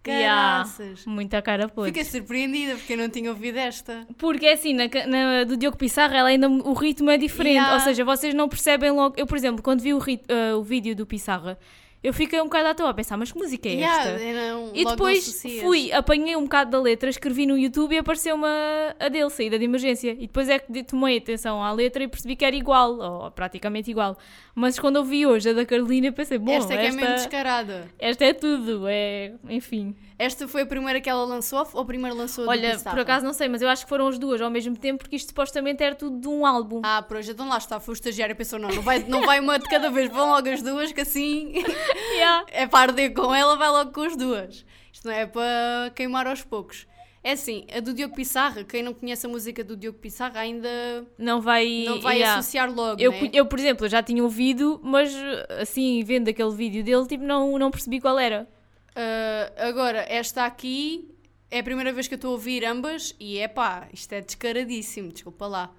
[0.07, 0.69] Yeah,
[1.07, 1.89] muita cara podre.
[1.91, 4.05] Fiquei surpreendida porque eu não tinha ouvido esta.
[4.19, 7.55] Porque é assim, na, na- do Diogo Pissarra, ela ainda, o ritmo é diferente.
[7.55, 7.73] Yeah.
[7.73, 9.15] Ou seja, vocês não percebem logo.
[9.17, 11.57] Eu, por exemplo, quando vi o, rit- ah, o vídeo do Pissarra,
[12.05, 14.23] eu fiquei um bocado à toa a pensar, mas que música é Yeah, esta?
[14.23, 18.45] eu não- E depois fui, apanhei um bocado da letra, escrevi no YouTube e apareceu-me
[18.45, 20.11] a, a dele, saída de emergência.
[20.11, 23.89] E depois é que tomei atenção à letra e percebi que era igual, ou praticamente
[23.89, 24.17] igual.
[24.53, 27.01] Mas quando eu vi hoje a da Carolina, pensei, bom, esta é que é esta,
[27.01, 27.87] mesmo descarada.
[27.99, 29.95] esta é tudo, é, enfim.
[30.17, 33.25] Esta foi a primeira que ela lançou ou a primeira lançou a Olha, por acaso
[33.25, 35.83] não sei, mas eu acho que foram as duas ao mesmo tempo, porque isto supostamente
[35.83, 36.81] era tudo de um álbum.
[36.83, 39.39] Ah, pois, então lá está, foi o estagiário e pensou, não, não vai, não vai
[39.39, 41.53] uma de cada vez, vão logo as duas, que assim
[42.15, 42.45] Yeah.
[42.51, 44.65] é para arder com ela, vai logo com as duas.
[44.91, 46.87] Isto não é para queimar aos poucos.
[47.21, 50.69] É assim, a do Diogo Pissarra, quem não conhece a música do Diogo Pissarra ainda
[51.17, 51.83] Não vai.
[51.83, 52.37] não vai yeah.
[52.37, 53.31] associar logo, Eu, né?
[53.33, 55.11] eu, por exemplo, já tinha ouvido, mas
[55.59, 58.47] assim, vendo aquele vídeo dele, tipo, não, não percebi qual era.
[58.95, 61.13] Ah, agora, esta aqui
[61.51, 64.21] é a primeira vez que eu estou a ouvir ambas e é pá, isto é
[64.21, 65.73] descaradíssimo, desculpa lá.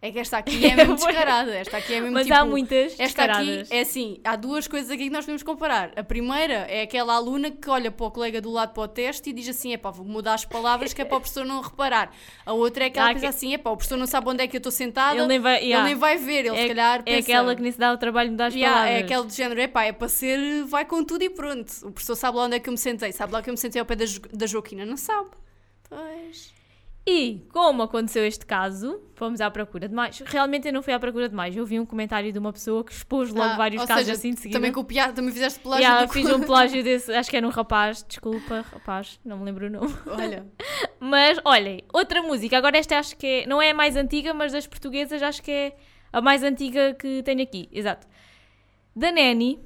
[0.00, 1.52] É que esta aqui é mesmo descarada.
[1.56, 2.38] Esta aqui é mesmo Mas tipo...
[2.38, 5.90] há muitas Esta aqui é assim, há duas coisas aqui que nós podemos comparar.
[5.96, 9.30] A primeira é aquela aluna que olha para o colega do lado para o teste
[9.30, 11.60] e diz assim: é pá, vou mudar as palavras que é para o professor não
[11.60, 12.12] reparar.
[12.46, 14.40] A outra é aquela Há que diz assim: é pá, o professor não sabe onde
[14.44, 15.84] é que eu estou sentada, Ele nem vai- ele yeah.
[15.84, 17.98] nem vai ver, ele é, se calhar é pensa, aquela que nem se dá o
[17.98, 19.00] trabalho de dar as Yeah, palavras.
[19.00, 21.72] é aquele de género, é pá, é para ser, vai com tudo e pronto.
[21.82, 23.58] O professor sabe lá onde é que eu me sentei, sabe lá que eu me
[23.58, 25.30] sentei ao pé da, Jo- da Joaquina, não sabe?
[25.88, 26.56] Pois.
[27.10, 30.18] E como aconteceu este caso, fomos à procura de mais.
[30.26, 31.56] Realmente eu não fui à procura de mais.
[31.56, 34.34] Eu vi um comentário de uma pessoa que expôs logo Ah, vários casos seja, assim
[34.34, 34.58] de seguida.
[34.58, 37.50] Também copiar, também fizeste plágio Yeah, do fiz um plágio desse, acho que era um
[37.50, 39.94] rapaz, desculpa, rapaz, não me lembro o nome.
[40.06, 40.46] Olha,
[41.00, 44.52] Mas olhem, outra música, agora esta acho que é, não é a mais antiga, mas
[44.52, 45.76] das portuguesas acho que é
[46.12, 48.06] a mais antiga que tenho aqui, exato.
[48.94, 49.58] Da Neni,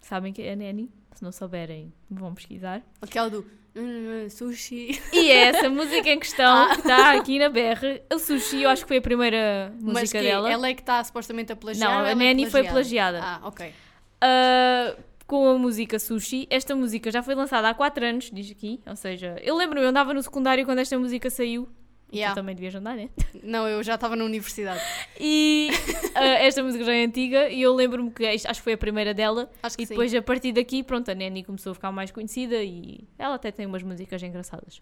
[0.00, 0.90] sabem que é a Neni?
[1.18, 2.80] Se não souberem, vão pesquisar.
[3.02, 5.02] aquela do hum, sushi.
[5.12, 8.04] E é essa música em questão que está aqui na BR.
[8.14, 10.48] O Sushi, eu acho que foi a primeira música Mas que dela.
[10.48, 11.90] ela é que está supostamente a plagiar?
[11.90, 13.18] Não, a é Neni foi plagiada.
[13.20, 13.74] Ah, ok.
[14.20, 14.94] Ah,
[15.26, 16.46] com a música Sushi.
[16.50, 18.80] Esta música já foi lançada há 4 anos, diz aqui.
[18.86, 21.68] Ou seja, eu lembro-me, eu andava no secundário quando esta música saiu.
[22.12, 22.32] Yeah.
[22.34, 23.10] Tu também devias andar, né?
[23.42, 24.80] Não, eu já estava na universidade.
[25.20, 25.68] E
[26.14, 29.12] ah, esta música já é antiga e eu lembro-me que acho que foi a primeira
[29.12, 29.50] dela.
[29.62, 29.92] Acho que E sim.
[29.94, 33.50] depois, a partir daqui, pronto, a Neni começou a ficar mais conhecida e ela até
[33.52, 34.80] tem umas músicas engraçadas.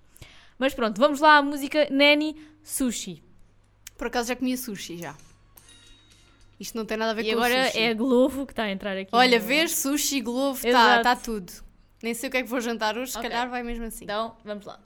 [0.59, 3.23] Mas pronto, vamos lá à música Neni Sushi.
[3.99, 5.17] Por acaso já comia sushi já.
[6.59, 7.79] Isto não tem nada a ver E com agora sushi.
[7.79, 9.11] é a Glovo que está a entrar aqui.
[9.13, 11.53] Olha, no- vês sushi, globo, está tá tudo.
[12.03, 13.29] Nem sei o que é que vou jantar hoje, se Ok.
[13.29, 14.05] calhar vai mesmo assim.
[14.05, 14.79] Então, vamos lá.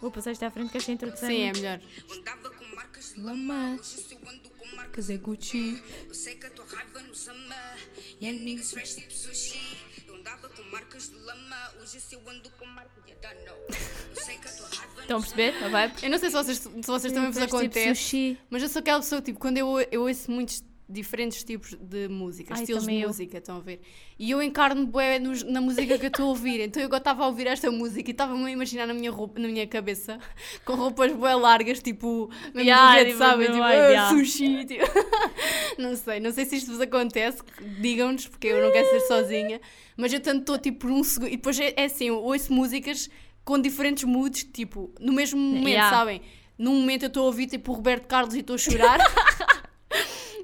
[0.00, 1.80] Vou passar isto à frente que esta introdução Sim, é melhor.
[2.10, 3.76] Andava com marcas de Lama.
[3.80, 5.82] Hoje eu ando com marcas Gucci.
[6.06, 7.76] Eu sei que a tua raiva nos ama.
[8.22, 9.76] Young niggas fresh tipo sushi.
[10.06, 11.72] Eu andava com marcas de lama.
[11.80, 13.40] Hoje eu ando com marcas de dano.
[13.68, 15.94] Eu sei que a tua raiva Estão a perceber a vibe?
[16.02, 18.38] Eu não sei se vocês, se vocês também vos tipo acontece, sushi.
[18.50, 22.54] mas eu sou aquela pessoa, tipo, quando eu, eu ouço muitos diferentes tipos de música,
[22.54, 23.08] Ai, estilos de também eu.
[23.08, 23.80] música, estão a ver?
[24.18, 26.60] E eu encarno bué nos- na música que eu estou a ouvir.
[26.60, 29.48] Então eu estava a ouvir esta música e estava-me a imaginar na minha, roupa, na
[29.48, 30.18] minha cabeça
[30.64, 33.38] com roupas bué largas, tipo, mesmo Yeah, do jeito, tipo, sabem?
[33.48, 34.08] mesmo Tipo, ah, yeah.
[34.16, 34.84] sushi, tipo.
[35.78, 37.42] não sei, não sei se isto vos acontece,
[37.80, 39.60] digam-nos, porque eu não quero ser sozinha,
[39.96, 42.52] mas eu tanto estou tipo por um segundo, e depois é, é assim, eu ouço
[42.52, 43.10] músicas
[43.44, 45.96] com diferentes moods, tipo, no mesmo momento, Yeah.
[45.96, 46.22] sabem?
[46.58, 48.98] Num momento eu estou a ouvir tipo o Roberto Carlos e estou a chorar.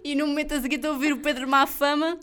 [0.05, 2.19] e no momento a seguir estou a ouvir o Pedro Mafama.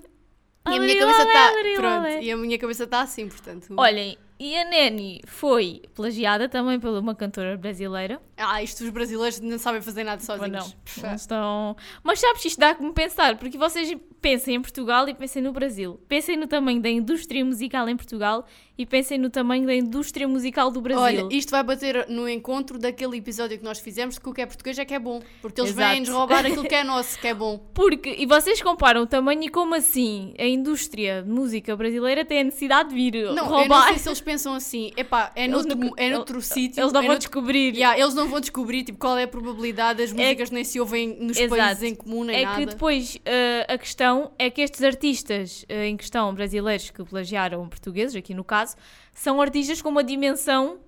[0.69, 1.51] E a minha cabeça está.
[1.75, 3.73] Pronto, e a minha cabeça está assim, portanto.
[3.75, 8.21] Olhem, e a Neni foi plagiada também por uma cantora brasileira.
[8.41, 10.75] Ah, isto os brasileiros não sabem fazer nada sozinhos.
[11.01, 11.75] não, não estão...
[12.03, 15.99] Mas sabes, isto dá-me pensar, porque vocês pensem em Portugal e pensem no Brasil.
[16.07, 18.45] Pensem no tamanho da indústria musical em Portugal
[18.77, 21.01] e pensem no tamanho da indústria musical do Brasil.
[21.25, 24.45] Olha, isto vai bater no encontro daquele episódio que nós fizemos que o que é
[24.45, 25.21] português é que é bom.
[25.41, 27.57] Porque eles vêm-nos roubar aquilo que é nosso, que é bom.
[27.73, 32.41] Porque, e vocês comparam o tamanho e como assim a indústria de música brasileira tem
[32.41, 33.87] a necessidade de vir Não, eu não roubar.
[33.89, 36.81] sei se eles pensam assim, epá, é noutro, não- é noutro sítio.
[36.81, 37.73] Eles não é vão noutro- descobrir.
[37.75, 41.15] Yeah, eles não vão descobrir tipo, qual é a probabilidade das músicas nem se ouvem
[41.19, 41.61] nos Exato.
[41.61, 42.59] países em comum nem É nada.
[42.59, 47.67] que depois eh, a questão é que estes artistas eh, em questão brasileiros que plagiaram
[47.69, 48.75] portugueses, aqui no caso,
[49.13, 50.79] são artistas com uma dimensão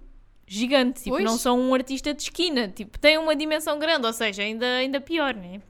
[0.47, 1.03] gigante.
[1.03, 1.25] Tipo, Pois.
[1.25, 2.67] não são um artista de esquina.
[2.67, 5.61] Tipo, têm uma dimensão grande, ou seja, ainda, ainda pior, né?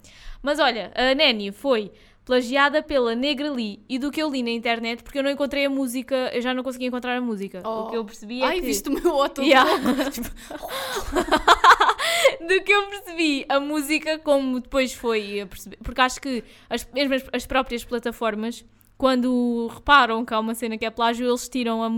[0.42, 1.92] Mas olha, a Neni foi
[2.26, 5.66] plagiada pela Negra Lee e do que eu li na internet, porque eu não encontrei
[5.66, 7.62] a música, eu já não consegui encontrar a música.
[7.68, 8.48] O que eu percebi é Oh.
[8.48, 8.66] Ai, que...
[8.66, 9.70] viste o meu auto Yeah.
[12.48, 16.82] do que eu percebi a música como depois foi a perceber, porque acho que as,
[16.82, 18.66] as, as próprias plataformas
[18.98, 21.90] quando reparam que há uma cena que é plágio eles tiram a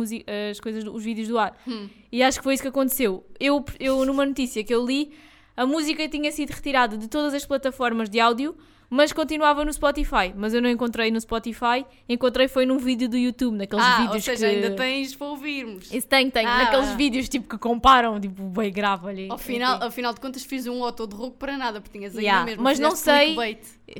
[0.49, 1.89] as coisas os vídeos do ar Hum.
[2.11, 5.11] e acho que foi isso que aconteceu eu, eu numa notícia que eu li
[5.55, 8.55] a música tinha sido retirada de todas as plataformas de áudio
[8.89, 13.17] mas continuava no Spotify mas eu não encontrei no Spotify encontrei foi num vídeo do
[13.17, 14.55] YouTube naqueles Ah, vídeos ou seja, que...
[14.55, 15.91] ainda tens para ouvirmos.
[15.91, 16.45] Isso tem, tem.
[16.45, 16.95] Ah, Naqueles ah.
[16.95, 19.27] vídeos tipo que comparam, tipo, bem grave ali.
[19.29, 22.21] Ao final, afinal de contas fiz um auto de rouco para nada, porque tinhas ainda
[22.21, 22.63] Yeah, mesmo.
[22.63, 23.35] mas não sei-.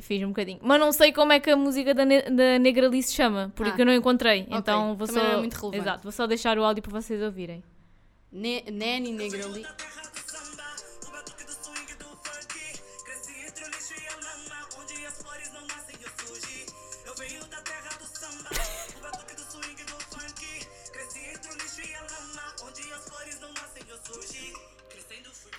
[0.02, 0.58] Fiz um bocadinho.
[0.62, 3.52] Mas não sei como é que a música da, ne da Negra Lee se chama,
[3.54, 3.82] porque Ah.
[3.82, 4.46] eu não encontrei.
[4.50, 5.28] Então vou também só.
[5.28, 5.82] não é muito relevante.
[5.82, 7.62] Exato, vou só deixar o áudio para vocês ouvirem.
[8.32, 9.64] Ne Neni Negra ali.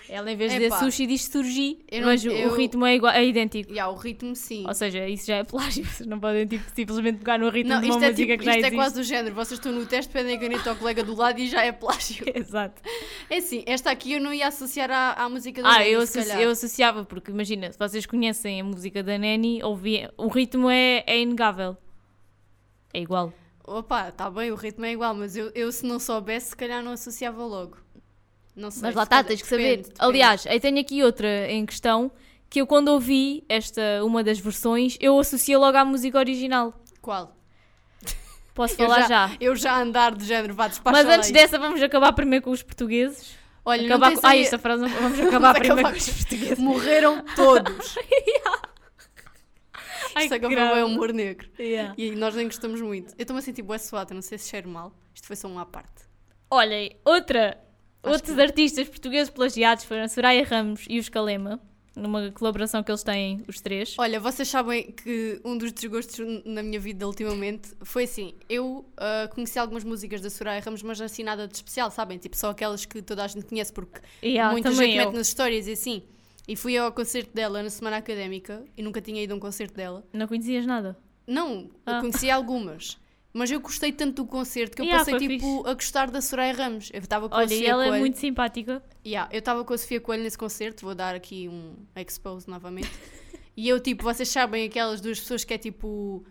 [0.09, 0.79] Ela em vez de dizer Epá.
[0.79, 3.73] sushi diz surgi, Eu mas o- eu- o ritmo é, igual, é idêntico.
[3.73, 4.63] E há o ritmo, sim.
[4.65, 7.81] Ou seja, isso já é plágio, vocês não podem tipo, simplesmente pegar no ritmo Não,
[7.81, 8.75] de uma isto é, música tipo, que já isto é existe.
[8.75, 9.35] quase do género.
[9.35, 12.23] Vocês estão no teste, pedem a caneta ao colega do lado e já é plágio.
[12.33, 12.81] Exato.
[13.29, 16.19] É assim, esta aqui eu não ia associar à, à música da Ah, eu, se
[16.19, 16.41] associ- calhar.
[16.43, 21.03] eu associava, porque imagina, se vocês conhecem a música da Nani, ouvi, o ritmo é,
[21.05, 21.75] é inegável.
[22.93, 23.33] É igual.
[23.69, 26.81] Opa, está bem, o ritmo é igual, mas eu, eu se não soubesse, se calhar
[26.81, 27.77] não associava logo.
[28.57, 28.81] Não sei.
[28.81, 29.77] Mas lá está, tens que depende, saber.
[29.83, 29.95] depende.
[29.99, 32.11] Aliás, eu tenho aqui outra em questão
[32.49, 36.73] que eu quando ouvi esta, uma das versões, eu associei logo à música original.
[37.01, 37.35] Qual?
[38.55, 39.31] Posso Eu falar já.
[39.39, 41.33] Eu já andar de género, vá, despacha Mas antes isto.
[41.35, 43.35] dessa, vamos acabar primeiro com os portugueses.
[43.63, 44.27] Olha, acabar não com...
[44.27, 44.87] Ai, esta frase.
[44.87, 46.57] Vamos acabar Vamos primeiro acabar com os portugueses.
[46.57, 47.95] Morreram todos.
[50.15, 50.79] Ai, Isto é que grave.
[50.79, 51.47] é humor negro.
[51.59, 51.93] Yeah.
[51.95, 53.13] E nós nem gostamos muito.
[53.17, 54.91] Eu estou-me a sentir bué suada, não sei se cheiro mal.
[55.13, 56.07] Isto foi só uma à parte.
[56.49, 57.59] Olhem, outra,
[58.11, 61.59] outros que- artistas portugueses plagiados foram a Soraya Ramos e os Calema,
[61.95, 63.95] numa colaboração que eles têm, os três.
[63.97, 69.27] Olha, vocês sabem que um dos desgostos na minha vida ultimamente foi assim: eu ah,
[69.33, 72.17] conheci algumas músicas da Soraya Ramos, mas assim nada de especial, sabem?
[72.19, 75.05] Tipo, só aquelas que toda a gente conhece porque Yeah, muita gente eu.
[75.05, 76.03] mete nas histórias e assim.
[76.47, 79.73] E fui ao concerto dela na semana académica e nunca tinha ido a um concerto
[79.75, 80.05] dela.
[80.13, 80.95] Não conhecias nada?
[81.27, 81.99] Não, eu Ah.
[81.99, 82.97] conheci algumas.
[83.33, 86.53] Mas eu gostei tanto do concerto que eu Yeah, passei tipo a gostar da Soraya
[86.53, 86.89] Ramos.
[86.93, 88.81] Eu estava com a Olha, e Sofia ela é muito simpática.
[89.05, 92.89] Yeah, eu estava com a Sofia Coelho nesse concerto, vou dar aqui um expose novamente.
[93.55, 96.25] e eu, tipo, vocês sabem aquelas duas pessoas que é tipo.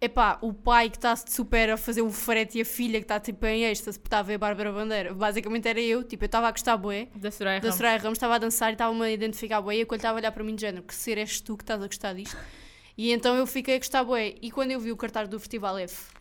[0.00, 3.18] Epá, o pai que está super a fazer o frete e a filha que está
[3.18, 5.14] tipo em êxtase porque está a ver Bárbara Bandeira.
[5.14, 7.72] Basicamente era eu, tipo, eu estava a gostar bué Da Soraya da.
[7.72, 10.20] Soraya Ramos, estava a dançar e estava-me a identificar bué e a Coelho estava a
[10.20, 12.36] olhar para mim de género, que ser és tu que estás a gostar disto?
[12.96, 14.34] E então eu fiquei a gostar bué.
[14.40, 16.12] E quando eu vi o cartaz do Festival F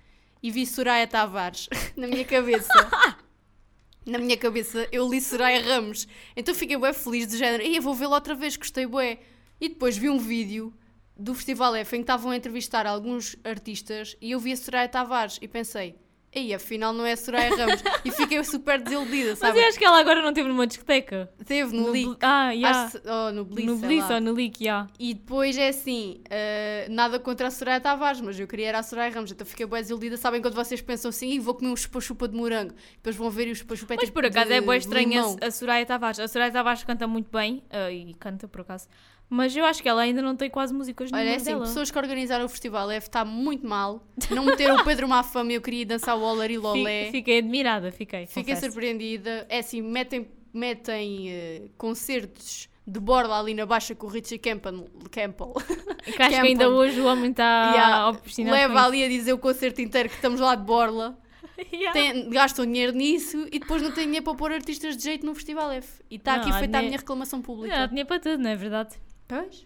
[0.42, 2.74] e vi Soraya Tavares na minha cabeça,
[4.06, 6.08] na minha cabeça eu li Soraya Ramos.
[6.36, 9.20] Então fiquei bué feliz de género, e eu vou vê-la outra vez, gostei bué.
[9.62, 10.74] E depois vi um vídeo
[11.16, 14.90] do Festival F em que estavam a entrevistar alguns artistas e eu vi a Soraya
[14.90, 15.96] Tavares e pensei,
[16.36, 17.84] ei, afinal não é a Soraya Ramos.
[18.04, 19.60] e fiquei super desiludida, Mas sabe?
[19.60, 21.30] eu acho que ela agora não esteve numa discoteca.
[21.46, 22.18] Teve no, No leak.
[22.22, 22.84] Ah, yeah.
[22.86, 24.88] Acho- oh, no Bliss, no Bliss ou no Leak, yeah.
[25.00, 28.84] E depois é assim, eh, nada contra a Soraya Tavares, mas eu queria era a
[28.84, 30.18] Soraya Ramos, então fiquei bem desiludida.
[30.18, 33.48] Sabem quando vocês pensam assim, "Ih, vou comer um chupa-chupa de morango, depois vão ver
[33.48, 35.38] e o chupa-chupa é Mas tipo por acaso de é boa estranha limão.
[35.42, 36.20] a Soraya Tavares.
[36.20, 38.88] A Soraya Tavares canta muito bem, ah, e canta por acaso.
[39.36, 41.62] Mas eu acho que ela ainda não tem quase músicas Olha, é assim, dela.
[41.66, 44.06] pessoas que organizaram o festival F está muito mal.
[44.30, 47.06] Não meteram o Pedro Mafama, eu queria dançar o Olari Lolé.
[47.06, 48.28] Fi- Fiquei admirada, fiquei.
[48.28, 48.66] Fiquei confesso.
[48.72, 49.46] surpreendida.
[49.50, 54.86] É assim, metem, metem eh, concertos de borla ali na baixa com o Richie Campbell.
[55.12, 55.54] Campbell.
[56.04, 59.38] Que acho que ainda hoje o homem está Yeah, obstinado leva ali a dizer o
[59.38, 61.18] concerto inteiro que estamos lá de borla.
[61.72, 61.94] Yeah.
[61.94, 65.34] Tem- gastam dinheiro nisso e depois não têm dinheiro para pôr artistas de jeito no
[65.34, 66.02] Festival F.
[66.10, 67.80] E está aqui feita a dinheiro- minha reclamação pública.
[67.80, 68.96] Não, tinha para tudo, não é verdade?
[69.28, 69.66] Pois?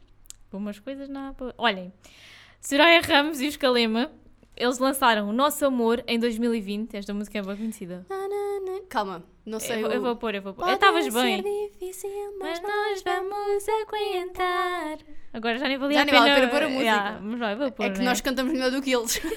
[0.50, 1.54] Para umas coisas não há para...
[1.58, 1.92] Olhem,
[2.62, 4.12] Soraya Ramos e os Calema,
[4.56, 6.96] eles lançaram O Nosso Amor em 2020.
[6.96, 8.06] Esta música é bem conhecida.
[8.90, 9.78] Calma, não sei.
[9.78, 10.70] Eu, vou- o- eu vou pôr, eu vou pôr.
[10.70, 11.44] Estavas bem.
[11.44, 14.98] difícil, Mas nós vamos aguentar.
[15.34, 16.26] Agora já nem valia Já a nem pena.
[16.34, 16.84] vale a pôr a música.
[16.84, 18.06] Yeah, mas vai, vou pôr, É que né?
[18.06, 19.20] nós cantamos melhor do que eles.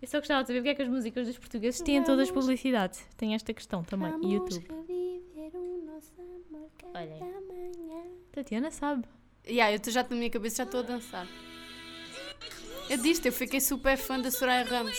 [0.00, 2.98] Eu só gostava de saber porque é que as músicas dos portugueses têm todas publicidade.
[3.18, 4.10] Tem esta questão também.
[4.22, 4.66] E YouTube.
[6.94, 7.20] Olhem.
[8.32, 9.04] Tatiana sabe.
[9.46, 11.26] yeah, eu tô- já na minha cabeça, já estou a dançar.
[12.88, 14.98] Eu disse, eu fiquei super fã da Soraya Ramos.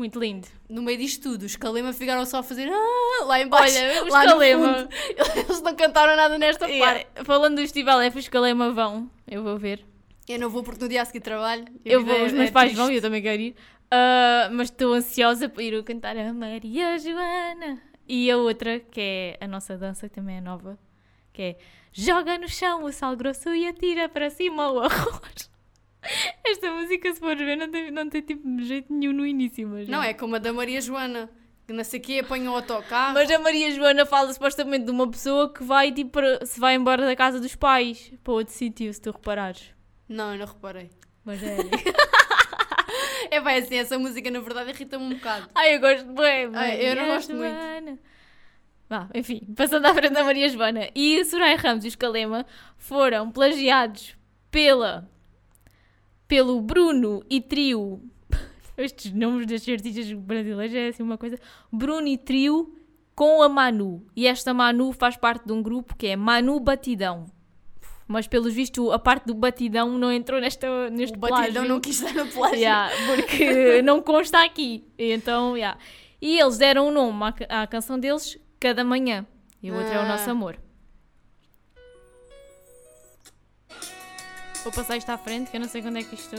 [0.00, 0.48] Muito lindo.
[0.66, 3.76] No meio disto tudo, os Calema ficaram só a fazer ah, lá em baixo.
[3.76, 4.88] Olha, os lá Calema.
[5.36, 6.72] Eles não cantaram nada nesta parte.
[6.72, 9.10] Yeah, Falando do Festival F, os Calema vão.
[9.28, 9.84] Eu vou ver.
[10.26, 11.66] Eu não vou porque no dia a seguir trabalho.
[11.84, 12.82] Eu vou, é- os meus é pais triste.
[12.82, 13.54] vão e eu também quero ir.
[13.90, 17.82] Ah, mas estou ansiosa para ir cantar a Maria Joana.
[18.08, 20.78] E a outra, que é a nossa dança, que também é nova,
[21.30, 21.56] que é
[21.92, 25.49] Joga no chão o sal grosso e atira para cima o arroz.
[26.44, 29.68] Esta música, se fores ver, não tem, não tem tipo jeito nenhum no início.
[29.68, 31.30] Mas Não, é como a da Maria Joana.
[31.66, 33.14] Que não sei o quê, apanha o autocarro.
[33.14, 36.74] Mas a Maria Joana fala supostamente de uma pessoa que vai tipo para- se vai
[36.74, 39.70] embora da casa dos pais para outro sítio, se tu reparares.
[40.08, 40.90] Não, eu não reparei.
[41.24, 41.56] Mas é.
[43.30, 45.48] É bem assim, essa música na verdade irrita-me um bocado.
[45.54, 46.50] Ai, eu gosto bem.
[46.52, 47.54] Ai, eu não gosto muito.
[47.54, 47.98] Joana.
[48.88, 50.88] Vá, enfim, passando à frente da Maria Joana.
[50.96, 52.44] E a Soraya Ramos e os Calema
[52.76, 54.16] foram plagiados
[54.50, 55.08] pela
[56.30, 58.00] pelo Bruno e Trio.
[58.78, 61.36] Estes nomes destes artistas brasileiros é assim uma coisa.
[61.72, 62.72] Bruno e Trio
[63.16, 64.06] com a Manu.
[64.14, 67.26] E esta Manu faz parte de um grupo que é Manu Batidão.
[68.06, 71.68] Mas pelos vistos a parte do batidão não entrou nesta, neste O batidão plágio.
[71.68, 72.56] não quis dar na plágio.
[72.58, 74.84] Yeah, porque não consta aqui.
[74.98, 75.78] E Então, yeah.
[76.22, 79.26] E eles deram o nome à, à canção deles cada manhã.
[79.62, 80.08] E o outro é o Ah.
[80.08, 80.56] nosso amor.
[84.62, 86.36] Vou passar isto à frente, que eu não sei quando é que isto.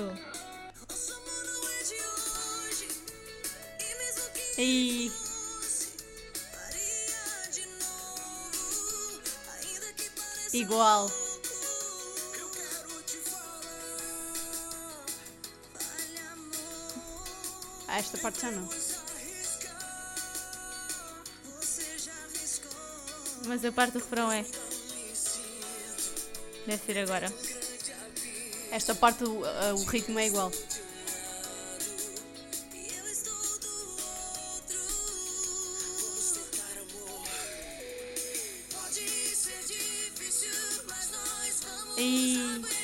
[10.51, 11.11] Pareça igual.
[17.87, 18.69] Ah, esta parte já não.
[23.45, 24.45] Mas a parte do refrão é.
[26.67, 27.50] Deve ser agora.
[28.71, 30.49] Esta parte, o, ritmo é igual.
[41.97, 42.80] E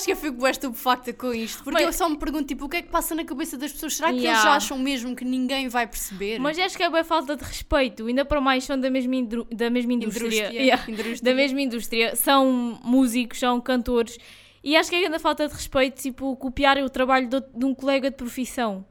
[0.00, 1.62] sabes que eu fico bem estupefacta com isto?
[1.62, 3.72] Porque Mas- eu só me pergunto, tipo, o que é que passa na cabeça das
[3.72, 3.94] pessoas?
[3.94, 4.52] Será que eles Yeah.
[4.54, 6.38] acham mesmo que ninguém vai perceber?
[6.38, 8.06] Mas acho que é bem falta de respeito.
[8.06, 9.12] Ainda para mais são da mesma,
[9.52, 10.26] da mesma indústria.
[10.26, 10.84] Indústria, Yeah.
[10.90, 11.18] indústria.
[11.22, 12.16] Da mesma indústria.
[12.16, 14.18] São músicos, são cantores.
[14.62, 17.74] E acho que é ainda falta de respeito, tipo, copiar o trabalho de, de um
[17.74, 18.84] colega de profissão.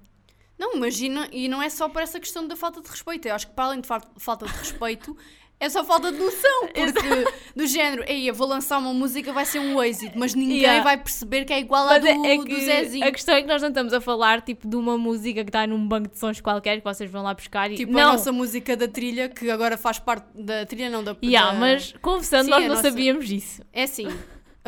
[0.58, 3.28] Não, imagina, e não é só por essa questão da falta de respeito.
[3.28, 5.16] Eu acho que para além de fa- falta de respeito,
[5.60, 6.68] é só falta de noção.
[6.74, 10.60] Porque do género, ei, eu vou lançar uma música, vai ser um êxito, mas ninguém
[10.60, 10.84] Yeah.
[10.84, 13.06] vai perceber que é igual à Mas do, é- é do que Zezinho.
[13.08, 15.66] A questão é que nós não estamos a falar, tipo, de uma música que está
[15.68, 17.76] num banco de sons qualquer que vocês vão lá buscar e...
[17.76, 18.00] Tipo não.
[18.10, 21.16] a nossa música da trilha, que agora faz parte da trilha, não da.
[21.24, 23.62] Yeah, da- mas confessando, Sim, nós não nossa- sabíamos disso.
[23.74, 24.08] É assim,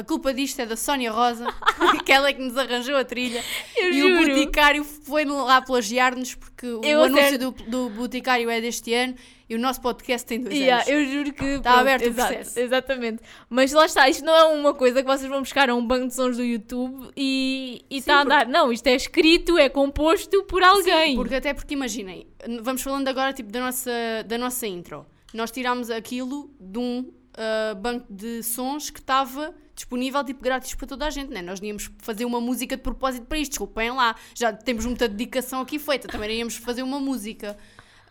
[0.01, 1.45] a culpa disto é da Sónia Rosa,
[2.03, 3.43] que ela é que nos arranjou a trilha.
[3.77, 4.33] Eu e o juro.
[4.33, 9.15] Boticário foi lá plagiar-nos, porque Eu o anúncio do, do Boticário é deste ano
[9.47, 10.89] e o nosso podcast tem dois Yeah, anos.
[10.89, 12.59] eu juro que Está pronto, aberto o exato, processo.
[12.59, 13.21] Exatamente.
[13.49, 16.07] Mas lá está, isto não é uma coisa que vocês vão buscar a um banco
[16.07, 18.47] de sons do YouTube e e Sim, está a andar.
[18.47, 21.11] Não, isto é escrito, é composto por alguém.
[21.11, 22.25] Sim, porque até porque imaginem,
[22.63, 23.91] vamos falando agora tipo da nossa,
[24.25, 25.05] da nossa intro.
[25.33, 30.87] Nós tirámos aquilo de um ah, banco de sons que estava disponível tipo grátis para
[30.87, 31.41] toda a gente, né?
[31.41, 35.07] Nós não íamos fazer uma música de propósito para isto, desculpem lá, já temos muita
[35.07, 37.57] dedicação aqui feita, também íamos fazer uma música.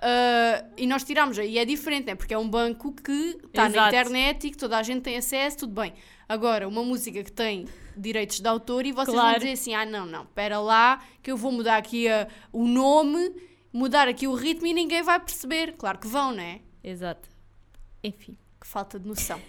[0.03, 2.15] Ah, e nós tirámos, e é diferente, né?
[2.15, 5.59] Porque é um banco que está na internet e que toda a gente tem acesso,
[5.59, 5.93] tudo bem.
[6.29, 9.39] Agora, uma música que tem direitos de autor e vocês vão Claro.
[9.41, 13.31] dizer assim: ah, não, não, espera lá, que eu vou mudar aqui a- o nome,
[13.73, 15.75] mudar aqui o ritmo e ninguém vai perceber.
[15.77, 16.61] Claro que vão, né?
[16.83, 17.29] Exato.
[18.03, 18.37] Enfim.
[18.71, 19.43] Falta de noção.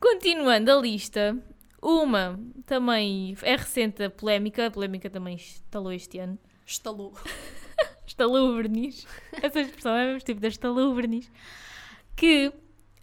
[0.00, 1.40] Continuando a lista,
[1.80, 6.36] uma também é recente a polémica, a polémica também estalou este ano.
[6.66, 7.14] Estalou.
[8.04, 9.06] Estalou o verniz.
[9.40, 11.30] Essa expressão é o tipo da estalou o verniz.
[12.16, 12.52] Que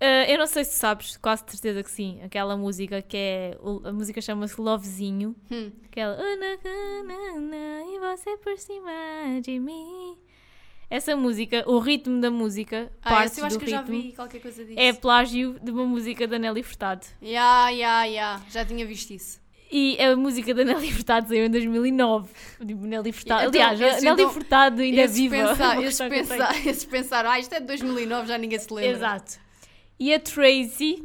[0.01, 3.57] ah, eu não sei se sabes, quase certeza que sim, aquela música que é.
[3.85, 5.33] A música chama-se Lovezinho.
[5.49, 5.71] Hum.
[5.85, 6.17] Aquela.
[6.17, 6.57] "Una,
[7.05, 8.91] na, na, E você por cima
[9.41, 10.17] de mim.
[10.89, 14.13] Essa música, o ritmo da música, Ah, parte eu acho do que eu já vi
[14.15, 14.79] qualquer coisa disso.
[14.79, 17.05] é plágio de uma música da Nelly Furtado.
[17.21, 18.41] Ya, ya, ya.
[18.51, 19.39] Já tinha visto isso.
[19.71, 22.29] E a música da Nelly Furtado saiu em 2009.
[22.65, 23.47] Tipo, Nelly Furtado.
[23.49, 25.35] Então, Aliás, a esses Nelly então- Furtado ainda é viva.
[25.35, 25.75] Pensar,
[26.09, 26.09] tenho.
[26.09, 28.91] pensar, esses pensar, ah, isto é de 2009, já ninguém se lembra.
[28.91, 29.39] Exato.
[29.99, 31.03] E a Tracy,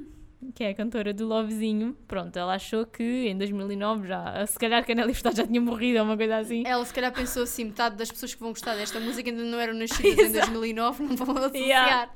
[0.54, 4.84] que é a cantora do Lovezinho, pronto, ela achou que em 2009 já, se calhar
[4.84, 6.62] que a Nelly Furtado já tinha morrido ou uma coisa assim.
[6.66, 9.58] Ela se calhar pensou assim, metade das pessoas que vão gostar desta música ainda não
[9.58, 11.62] eram nascidas em 2009, não vão associar.
[11.62, 12.10] Yeah.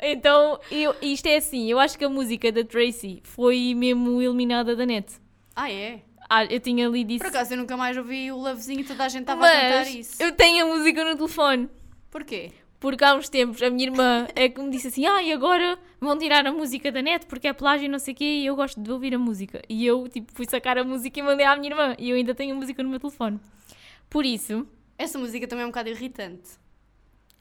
[0.00, 4.76] Então, eu, isto é assim, eu acho que a música da Tracy foi mesmo eliminada
[4.76, 5.12] da net.
[5.56, 6.02] Ah, é?
[6.28, 7.24] Ah, eu tinha lido isso.
[7.24, 9.90] Por acaso eu nunca mais ouvi o Lovezinho e toda a gente estava a cantar
[9.90, 10.22] isso.
[10.22, 11.68] eu tenho a música no telefone.
[12.10, 12.52] Porquê?
[12.84, 15.78] Porque há uns tempos a minha irmã é que me disse assim: Ah, e agora
[15.98, 18.44] vão tirar a música da net porque é plágio e não sei o quê, e
[18.44, 19.62] eu gosto de ouvir a música.
[19.70, 21.96] E eu, tipo, fui sacar a música e mandei à minha irmã.
[21.98, 23.40] E eu ainda tenho a música no meu telefone.
[24.10, 24.66] Por isso,
[24.98, 26.50] Essa música também é um bocado irritante.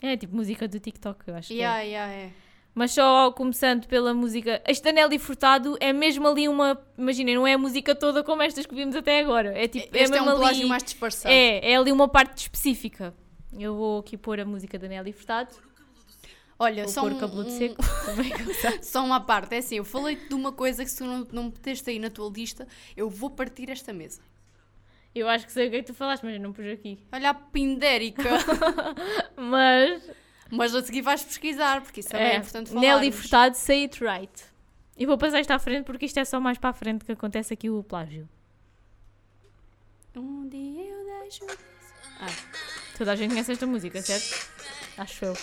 [0.01, 1.57] é tipo música do TikTok, eu acho que é.
[1.57, 2.31] Yeah, yeah, é.
[2.73, 4.61] Mas só começando pela música.
[4.65, 6.81] Este Nelly Furtado é mesmo ali uma.
[6.97, 9.51] Imaginem, não é a música toda como estas que vimos até agora.
[9.61, 9.93] É tipo.
[9.93, 11.33] Este é, mesmo um ali, mais disfarçado.
[11.33, 13.13] É, é ali uma parte específica.
[13.57, 15.55] Eu vou aqui pôr a música da Nelly Furtado.
[16.57, 17.81] Olha, só, um, o cabelo de um- seco.
[18.37, 18.79] Começar.
[18.83, 19.55] só uma parte.
[19.55, 22.09] É assim, eu falei-te de uma coisa que se tu não, não meteste aí na
[22.09, 24.21] tua lista, eu vou partir esta mesa.
[25.13, 26.97] Eu acho que sei o que é que tu falaste, mas eu não pus aqui.
[27.11, 28.29] Olha a pindérica.
[29.37, 30.09] Mas.
[30.49, 32.81] Mas a seguir vais pesquisar, porque isso também é, importante falar.
[32.81, 34.43] Nelly Furtado, Say It Right.
[34.97, 37.11] E vou passar isto à frente porque isto é só mais para a frente que
[37.11, 38.27] acontece aqui o plágio.
[40.15, 41.45] Um dia eu deixo...
[42.19, 42.27] Ah,
[42.97, 44.47] Toda a gente conhece esta música, certo?
[44.97, 45.37] Acho eu.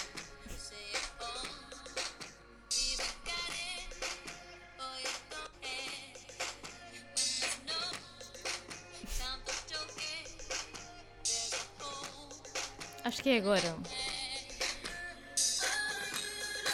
[13.04, 13.76] Acho que é agora.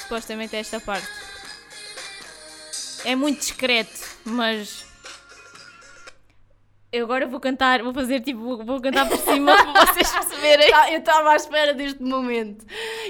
[0.02, 1.08] Supostamente é esta parte.
[3.04, 4.84] É muito discreto, mas.
[6.96, 10.70] Eu agora vou cantar, vou fazer tipo, vou cantar por cima para vocês perceberem.
[10.70, 12.64] Tá, eu estava à espera deste momento.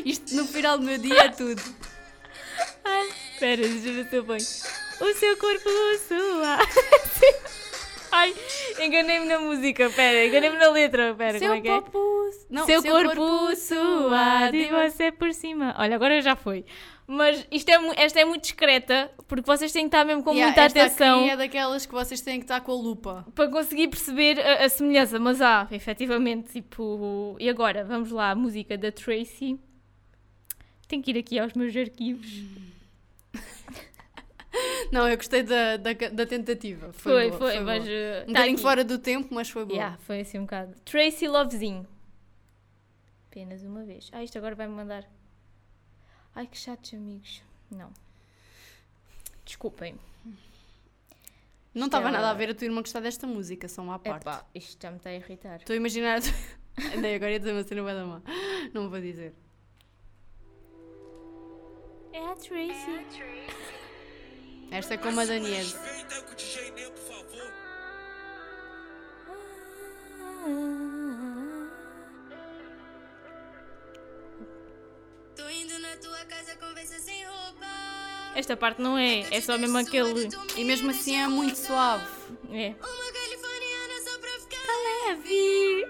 [0.04, 1.62] Isto no final do meu dia é tudo.
[2.84, 4.40] Ai, espera, deixa eu ver se eu ponho.
[4.40, 5.70] O seu corpo
[6.08, 6.58] sua.
[8.10, 8.34] Ai,
[8.80, 11.80] enganei-me na música, espera, enganei-me na letra, espera, como é que é?
[11.80, 12.15] corpo...
[12.48, 15.74] Não, seu, corpo, suado e você por cima.
[15.78, 16.64] Olha, agora já foi.
[17.08, 20.46] Mas isto é, esta é muito discreta, porque vocês têm que estar mesmo com Yeah,
[20.48, 23.26] muita esta atenção aqui é daquelas que vocês têm que estar com a lupa.
[23.34, 25.18] para conseguir perceber a, a semelhança.
[25.18, 27.36] Mas há, efetivamente, tipo.
[27.38, 29.58] E agora, vamos lá, a música da Tracy.
[30.88, 32.28] Tenho que ir aqui aos meus arquivos.
[34.90, 36.92] Não, eu gostei da, da, da tentativa.
[36.92, 37.64] Foi, Foi, boa, foi, boa.
[37.64, 37.84] mas.
[37.84, 38.62] uh, Um tá bocadinho aqui.
[38.62, 39.76] fora do tempo, mas foi boa.
[39.76, 40.74] Yeah, foi assim um bocado.
[40.84, 41.86] Tracy Lovezinho.
[43.36, 44.08] Apenas uma vez.
[44.14, 45.04] Ah, isto agora vai-me mandar.
[46.34, 47.42] Ai, que chatos, amigos.
[47.70, 47.92] Não.
[49.44, 49.94] Desculpem.
[51.74, 54.22] Não estava é nada a ver a tua irmã gostar desta música, só uma parte.
[54.22, 55.56] Epá, isto já me está a irritar.
[55.56, 56.20] Estou a imaginar.
[56.96, 58.22] Andei agora ia dizer uma cena bué da má.
[58.72, 59.34] Não vou dizer.
[62.14, 63.04] É a Tracy.
[64.70, 65.58] Esta é como a Daniela.
[65.58, 66.32] Respeita com
[70.72, 70.85] o
[78.36, 80.28] Esta parte não é, é só mesmo aquele.
[80.58, 82.04] E mesmo assim é muito suave.
[82.50, 82.74] É.
[82.78, 85.86] Uma californiana só pra ficar Leve!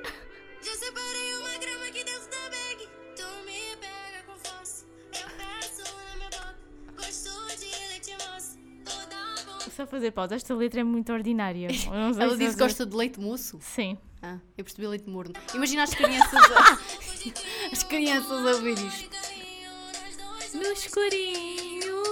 [0.62, 2.89] Já separei uma grama aqui dentro da bag.
[3.16, 4.87] Tu me pega com força.
[5.12, 6.55] Eu peço na minha boca.
[6.97, 8.14] Gosto de leite.
[8.84, 9.70] Toda bom.
[9.70, 11.66] Só fazer pausa, esta letra é muito ordinária.
[11.66, 13.59] Ela se disse que gosta de leite moço.
[13.61, 13.99] Sim.
[14.22, 15.34] Ah, eu percebi leite morno.
[15.53, 16.78] Imagina as crianças a...
[17.72, 19.15] as crianças a ouvir isto.
[20.57, 22.02] No escurinho.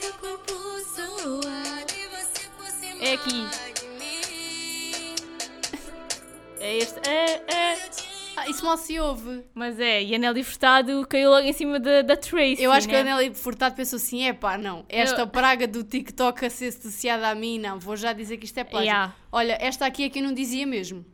[0.00, 0.52] Seu corpo
[0.94, 3.46] suado e você por cima É aqui.
[6.60, 7.08] É este.
[7.08, 7.78] É, é.
[8.36, 9.44] Ah, isso mal se ouve.
[9.54, 12.62] Mas é, e a Nelly Furtado caiu logo em cima da, da Tracy.
[12.62, 13.00] Eu acho que né?
[13.00, 16.68] a Nelly Furtado pensou assim: é pá, não, esta Eu- praga do TikTok a ser
[16.68, 18.86] associada a mim, não, vou já dizer que isto é plágio.
[18.86, 19.14] Yeah.
[19.32, 21.04] Olha, esta aqui é que eu não dizia mesmo.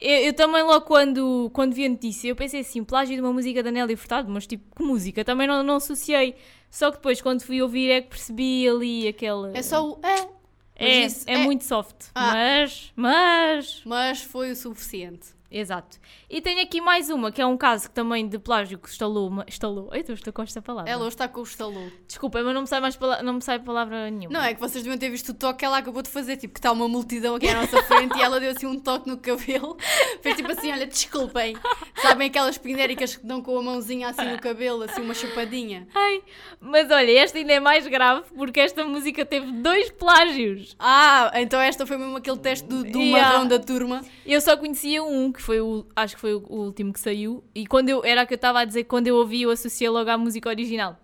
[0.00, 3.32] Eu, eu também logo quando, quando vi a notícia, eu pensei assim, plágio de uma
[3.32, 5.24] música da Nelly Furtado, mas tipo, que música?
[5.24, 6.36] Também não, não associei.
[6.70, 9.56] Só que depois, quando fui ouvir, é que percebi ali aquele...
[9.56, 10.28] É só o é.
[10.76, 12.10] É, isso é muito soft.
[12.14, 12.32] Ah.
[12.32, 13.82] Mas, mas...
[13.84, 15.37] Mas foi o suficiente.
[15.50, 15.96] Exato.
[16.28, 19.28] E tenho aqui mais uma, que é um caso que também de plágio que estalou...
[19.28, 19.88] uma- Estalou?
[19.94, 20.90] Eita, estou com esta palavra.
[20.90, 21.90] Ela hoje está com o estalou.
[22.06, 24.38] Desculpa, mas não me sai mais pala- não me sai palavra nenhuma.
[24.38, 26.36] Não, é que vocês deviam ter visto o toque que ela acabou de fazer.
[26.36, 29.08] Tipo, que está uma multidão aqui à nossa frente e ela deu assim um toque
[29.08, 29.76] no cabelo.
[30.20, 31.56] Fez tipo assim: olha, desculpem.
[32.02, 35.88] Sabem aquelas pinéricas que dão com a mãozinha assim no cabelo, assim uma chupadinha?
[35.94, 36.22] Ai,
[36.60, 40.76] mas olha, esta ainda é mais grave porque esta música teve dois plágios.
[40.78, 43.28] Ah, então esta foi mesmo aquele teste do, do Yeah.
[43.32, 44.04] marrão da turma.
[44.28, 45.86] Eu só conhecia um, que foi o.
[45.96, 47.42] Acho que foi o, último que saiu.
[47.54, 48.04] E quando eu.
[48.04, 50.50] Era o que eu estava a dizer, quando eu ouvi, eu associei logo à música
[50.50, 51.00] original.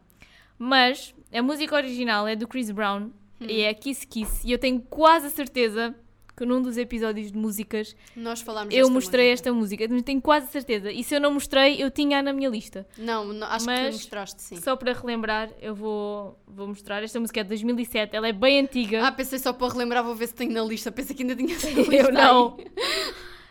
[0.58, 3.08] Mas a música original é do Chris Brown
[3.40, 4.46] e é Kiss Kiss.
[4.46, 5.94] E eu tenho quase a certeza
[6.36, 9.48] que num dos episódios de músicas Nós falámos eu mostrei música.
[9.48, 10.02] esta música.
[10.02, 10.90] Tenho quase certeza.
[10.90, 12.86] E se eu não mostrei, eu tinha na minha lista.
[12.98, 14.56] Não, não, acho que Mas- mostraste sim.
[14.60, 17.02] Só para relembrar, eu vou, vou mostrar.
[17.02, 19.06] Esta música é de 2007, ela é bem antiga.
[19.06, 20.90] Ah, pensei só para relembrar, vou ver se tenho na lista.
[20.90, 22.56] Pensei que ainda tinha na lista Eu não.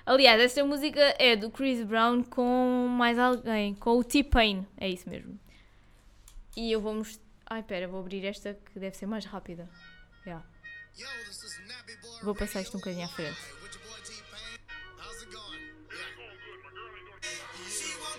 [0.05, 4.67] Aliás, esta música é do Chris Brown com mais alguém, com o T-Pain.
[4.77, 5.39] É isso mesmo.
[6.57, 7.23] E eu vou mostrar.
[7.49, 9.69] Ai, pera, vou abrir esta que deve ser mais rápida.
[10.25, 10.45] Yeah.
[10.97, 11.05] Yo,
[12.21, 13.39] Vou passar isto um bocadinho à frente.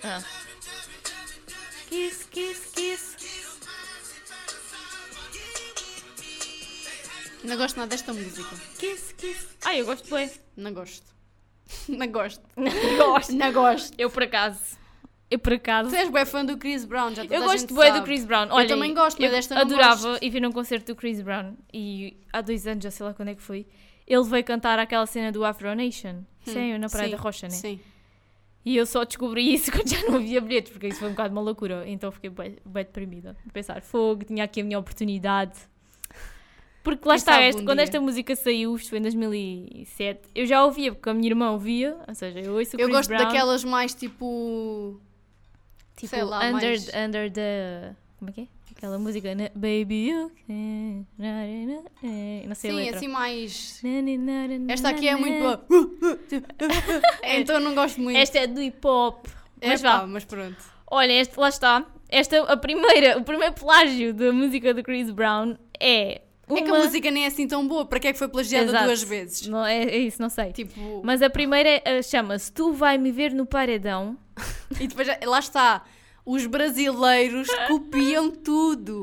[0.02, 0.22] Ah.
[1.88, 3.16] Kiss, kiss, kiss.
[7.42, 8.56] Não gosto nada desta música.
[8.78, 9.48] Kiss, kiss.
[9.64, 10.30] Ai, eu gosto bem.
[10.56, 11.06] Não gosto.
[11.88, 12.42] Não gosto.
[12.96, 13.32] gosto.
[13.32, 13.94] Não gosto.
[13.98, 14.76] Eu por acaso.
[15.34, 15.90] Eu por acaso.
[15.90, 18.02] Tu és bem fã do Chris Brown, já toda Eu gosto bem do.
[18.02, 18.46] Chris Brown.
[18.50, 20.24] Olha, também gosto, mas eu desta não adorava gosto.
[20.24, 23.28] ir ver um concerto do Chris Brown e há dois anos, já sei lá quando
[23.28, 23.66] é que foi,
[24.06, 26.22] ele veio cantar aquela cena do Afro Nation.
[26.44, 27.50] Sim, na Praia Hum, Sim, da Rocha, né?
[27.54, 27.80] Sim.
[28.64, 31.32] E eu só descobri isso quando já não havia bilhetes, porque isso foi um bocado
[31.34, 31.84] uma loucura.
[31.86, 33.36] Então fiquei bem, bem deprimida.
[33.48, 35.52] A pensar, fogo, tinha aqui a minha oportunidade.
[36.82, 37.84] Porque lá Quem está, este- quando dia.
[37.84, 41.96] esta música saiu, isto foi em 2007, eu já ouvia, porque a minha irmã ouvia,
[42.06, 45.00] ou seja, eu ouço o Eu Chris gosto Brown, daquelas mais tipo.
[45.96, 47.94] Tipo, sei lá, under, mais- under the...
[48.18, 48.46] Como é que é?
[48.76, 49.50] Aquela música, né?
[49.54, 51.04] Baby you can...
[52.46, 52.96] Não sei a Sim, letra.
[52.96, 53.80] assim mais.
[54.68, 55.64] Esta aqui é muito boa.
[57.22, 58.16] então não gosto muito.
[58.16, 59.26] Esta é do hip hop.
[59.62, 60.06] Mas Epá, vá.
[60.06, 60.56] mas pronto.
[60.90, 61.86] Olha, este, lá está.
[62.08, 66.58] Esta, a primeira, o primeiro plágio da música do Chris Brown é uma...
[66.58, 67.86] É que a música nem é assim tão boa.
[67.86, 68.84] Para que é que foi plagiada Exato.
[68.84, 69.46] duas vezes?
[69.46, 70.52] Não, é, é isso, não sei.
[70.52, 71.00] Tipo.
[71.02, 74.16] Mas a primeira eh, chama-se Tu Vai Me Ver no Paredão.
[74.80, 75.84] E depois lá está.
[76.26, 79.02] Os brasileiros copiam tudo.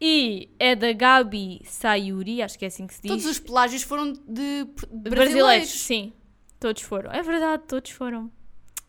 [0.00, 3.10] E é da Gabi Sayuri, acho que é assim que se diz.
[3.10, 5.00] Todos os plágios foram de, brasileiros.
[5.10, 5.68] brasileiros.
[5.70, 6.12] Sim,
[6.60, 7.10] todos foram.
[7.12, 8.30] É verdade, todos foram.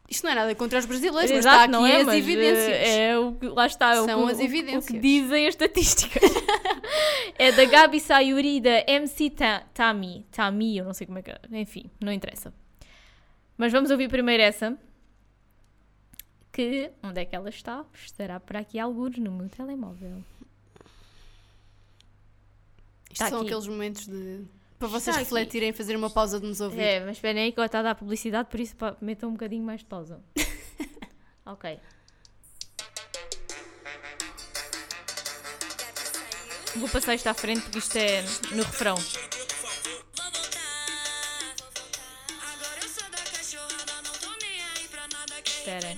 [0.09, 2.68] Isto não é nada contra os brasileiros, mas Exato, está aqui não é, as evidências.
[2.68, 4.86] eh, É o que, lá está, é o São que- as o- O, evidências.
[4.86, 6.24] que dizem as estatísticas.
[7.39, 10.26] é da Gabi Sayuri e da MC Ta- Tami.
[10.32, 11.39] Tami, eu não sei como é que é.
[11.53, 12.53] Enfim, não interessa.
[13.57, 14.78] Mas vamos ouvir primeiro essa.
[16.58, 17.86] Que, onde é que ela está?
[18.03, 20.24] Estará por aqui alguns no meu telemóvel.
[23.03, 23.49] Isto Está são aqui.
[23.49, 24.43] aqueles momentos de.
[24.80, 25.24] Para vocês Está aqui.
[25.36, 26.80] refletirem, fazer uma pausa de nos ouvir.
[26.82, 29.64] É, mas esperem aí que ela está a dar publicidade, por isso metam um bocadinho
[29.64, 30.20] mais de pausa.
[31.45, 31.80] ok.
[36.78, 38.24] Vou passar isto à frente porque isto é
[38.55, 38.95] no refrão.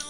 [0.04, 0.09] Vou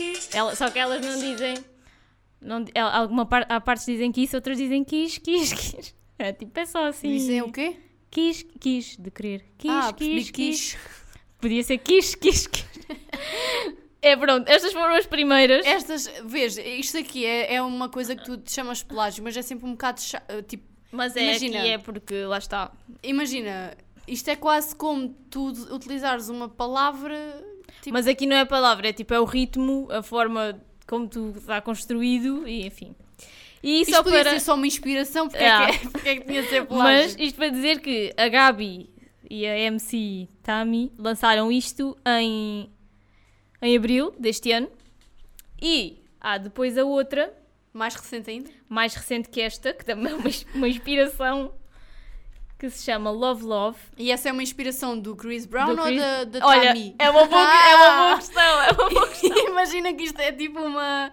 [0.00, 0.28] Kiss.
[0.36, 1.54] Ela- só que elas não dizem.
[2.40, 5.94] Não, alguma par, há partes dizem kiss, outras dizem kiss, kiss, kiss.
[6.18, 7.08] É tipo, é só assim.
[7.16, 7.76] Dizem o quê?
[8.10, 9.44] Kiss, kiss, de querer.
[9.58, 10.30] Kiss, ah, kiss.
[10.32, 10.76] quis.
[11.38, 12.66] Podia ser kiss, kiss, kiss.
[14.02, 15.64] é pronto, estas foram as primeiras.
[15.66, 19.42] Estas, vês, isto aqui é, é uma coisa que tu te chamas plágio, mas é
[19.42, 21.58] sempre um bocado cha- tipo, Mas é Imagina.
[21.58, 22.72] é porque lá está.
[23.02, 23.76] imagina,
[24.08, 27.16] isto é quase como tu utilizares uma palavra
[27.82, 31.08] tipo, Mas aqui não é a palavra, é tipo, é o ritmo, a forma como
[31.08, 32.94] tu está construído e enfim.
[33.62, 34.30] E isto só podia para.
[34.30, 35.68] ser só uma inspiração, porque, Ah.
[35.68, 36.84] é, que, porque é que tinha de ser plágio?
[37.14, 38.88] Mas isto para dizer que a Gabi
[39.28, 42.70] e a MC Tami lançaram isto em,
[43.62, 44.68] em abril deste ano.
[45.60, 47.32] E há depois a outra,
[47.72, 48.50] Mais recente ainda?
[48.68, 51.52] mais recente que esta, que também é uma, uma inspiração,
[52.60, 53.78] que se chama Love Love.
[53.98, 56.94] E essa é uma inspiração do Chris Brown do ou Chris- da, da Olha, Tami?
[56.98, 58.16] é uma, boa, é uma boa Ah!
[58.16, 59.48] questão, é uma boa questão.
[59.48, 61.10] Imagina que isto é tipo uma,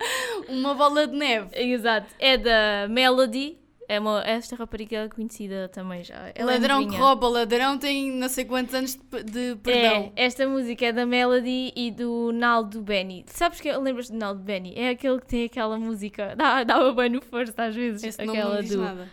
[0.49, 1.49] uma bola de neve.
[1.53, 3.57] Exato, é da Melody.
[3.89, 6.29] É uma, esta rapariga é conhecida também já.
[6.35, 7.01] Ela é ladrão que novinha.
[7.01, 10.11] rouba, ladrão tem não sei quantos anos de, de perdão.
[10.13, 13.23] É, esta música é da Melody e do Naldo Benny.
[13.27, 14.73] Sabes que lembras do Naldo Benny?
[14.75, 18.55] É aquele que tem aquela música, dá, dá bem no first às vezes, Esse aquela
[18.55, 19.07] não diz do nada.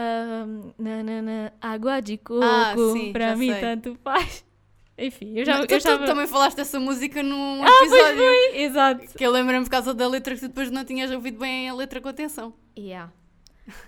[0.00, 3.60] Ahm, na, na, na, água de coco, Ah, sim, para mim sei.
[3.60, 4.44] tanto faz.
[4.98, 8.18] Enfim, eu já, Não, eu tu, tu também falaste dessa música num Ah, pois episódio.
[8.18, 9.18] foi, exato.
[9.18, 11.74] Que eu lembro-me por causa da letra que tu depois não tinhas ouvido bem a
[11.74, 12.52] letra com atenção.
[12.78, 13.10] Yeah.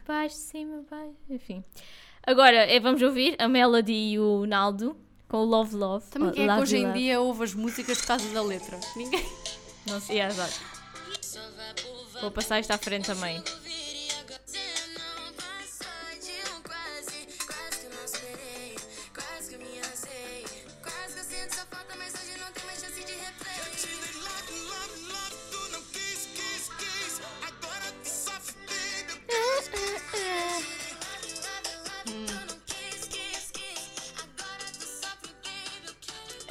[0.06, 1.62] Baixo, cima, baixo, enfim.
[2.26, 4.96] Agora, é, vamos ouvir a Melody e o Naldo
[5.28, 6.06] com o Love Love.
[6.10, 8.78] Também ou quem é que hoje em dia ouve as músicas por causa da letra?
[8.96, 9.24] Ninguém.
[9.86, 10.60] Não sei, é, exato.
[12.20, 13.42] Vou passar isto à frente também.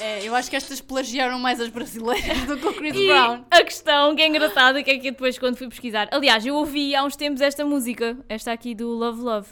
[0.02, 3.46] É, eu acho que estas plagiaram mais as brasileiras do que o Chris E Brown.
[3.52, 6.10] a questão que é engraçada, que é que depois quando fui pesquisar.
[6.12, 9.48] Aliás, eu ouvi há uns tempos esta música, esta aqui do Love Love.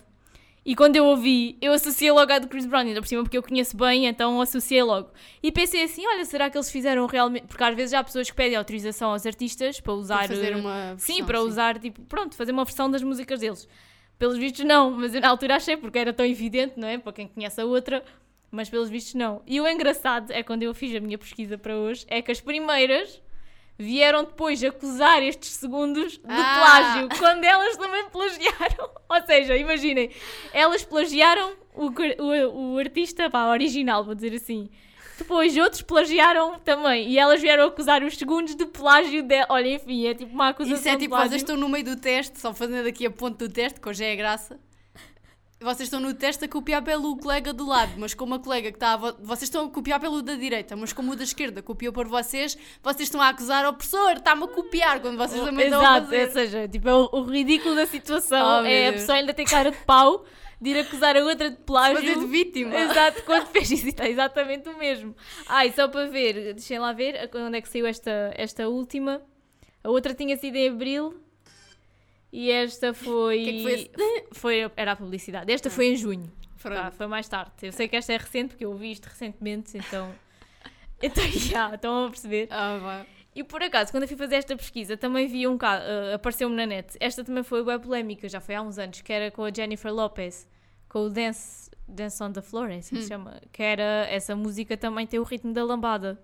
[0.66, 3.38] E quando eu ouvi, eu associei logo à do Chris Brown, ainda por cima porque
[3.38, 5.10] eu conheço bem, então associei logo.
[5.42, 7.48] E pensei assim: olha, será que eles fizeram realmente.
[7.48, 10.28] Porque às vezes há pessoas que pedem autorização aos artistas para usar.
[10.28, 13.40] Para fazer eh, uma Sim, versão, para usar, tipo, pronto, fazer uma versão das músicas
[13.40, 13.68] deles.
[14.18, 16.98] Pelos vistos, não, mas eu na altura achei, porque era tão evidente, não é?
[16.98, 18.04] Para quem conhece a outra,
[18.52, 19.42] mas pelos vistos, não.
[19.46, 22.42] E o engraçado é quando eu fiz a minha pesquisa para hoje, é que as
[22.42, 23.22] primeiras
[23.78, 26.58] vieram depois acusar estes segundos de Ah.
[26.60, 28.90] plágio, quando elas também plagiaram.
[29.10, 30.10] Ou seja, imaginem,
[30.52, 34.70] elas plagiaram o, o, o artista, pá, original, vou dizer assim.
[35.18, 37.10] Depois outros plagiaram também.
[37.10, 39.48] E elas vieram acusar os segundos de plágio dela.
[39.50, 41.96] Olha, enfim, é tipo uma acusação Isso é de tipo, vocês estão no meio do
[41.98, 44.58] teste, só fazendo aqui a ponte do teste, que hoje é a graça.
[45.62, 48.78] Vocês estão no teste a copiar pelo colega do lado, mas como a colega que
[48.78, 51.92] está vo- Vocês estão a copiar pelo da direita, mas como o da esquerda copiou
[51.92, 55.82] por vocês, vocês estão a acusar ao professor, está-me a copiar, quando vocês também estão
[55.82, 56.26] a Exato, fazer.
[56.28, 59.44] ou seja, tipo, é o, o ridículo da situação Oh, é a pessoa ainda ter
[59.44, 60.24] cara de pau
[60.62, 61.96] de ir acusar a outra de plágio.
[61.98, 62.76] Fazer de vítima.
[62.76, 65.14] Exato, quando fez isso, está exatamente o mesmo.
[65.46, 69.22] Ah, e só para ver, deixem lá ver onde é que saiu esta, esta última.
[69.84, 71.20] A outra tinha sido em abril
[72.32, 73.44] e esta foi.
[73.44, 73.92] Que é que foi
[74.32, 75.52] foi- Era a publicidade.
[75.52, 76.32] Esta foi em junho.
[76.62, 77.52] Tá, foi mais tarde.
[77.62, 80.14] Eu sei que esta é recente porque eu ouvi isto recentemente, então.
[81.02, 82.50] Então, já, estão a perceber.
[82.52, 83.06] Ah, vá.
[83.34, 86.54] E por acaso, quando eu fui fazer esta pesquisa, também vi um caso, uh, apareceu-me
[86.54, 86.98] na net.
[87.00, 89.94] Esta também foi web polémica, já foi há uns anos, que era com a Jennifer
[89.94, 90.46] Lopez,
[90.90, 93.40] com o Dance, Dance on the Floor, é assim que se chama.
[93.54, 96.22] Que era, essa música também tem o ritmo da lambada.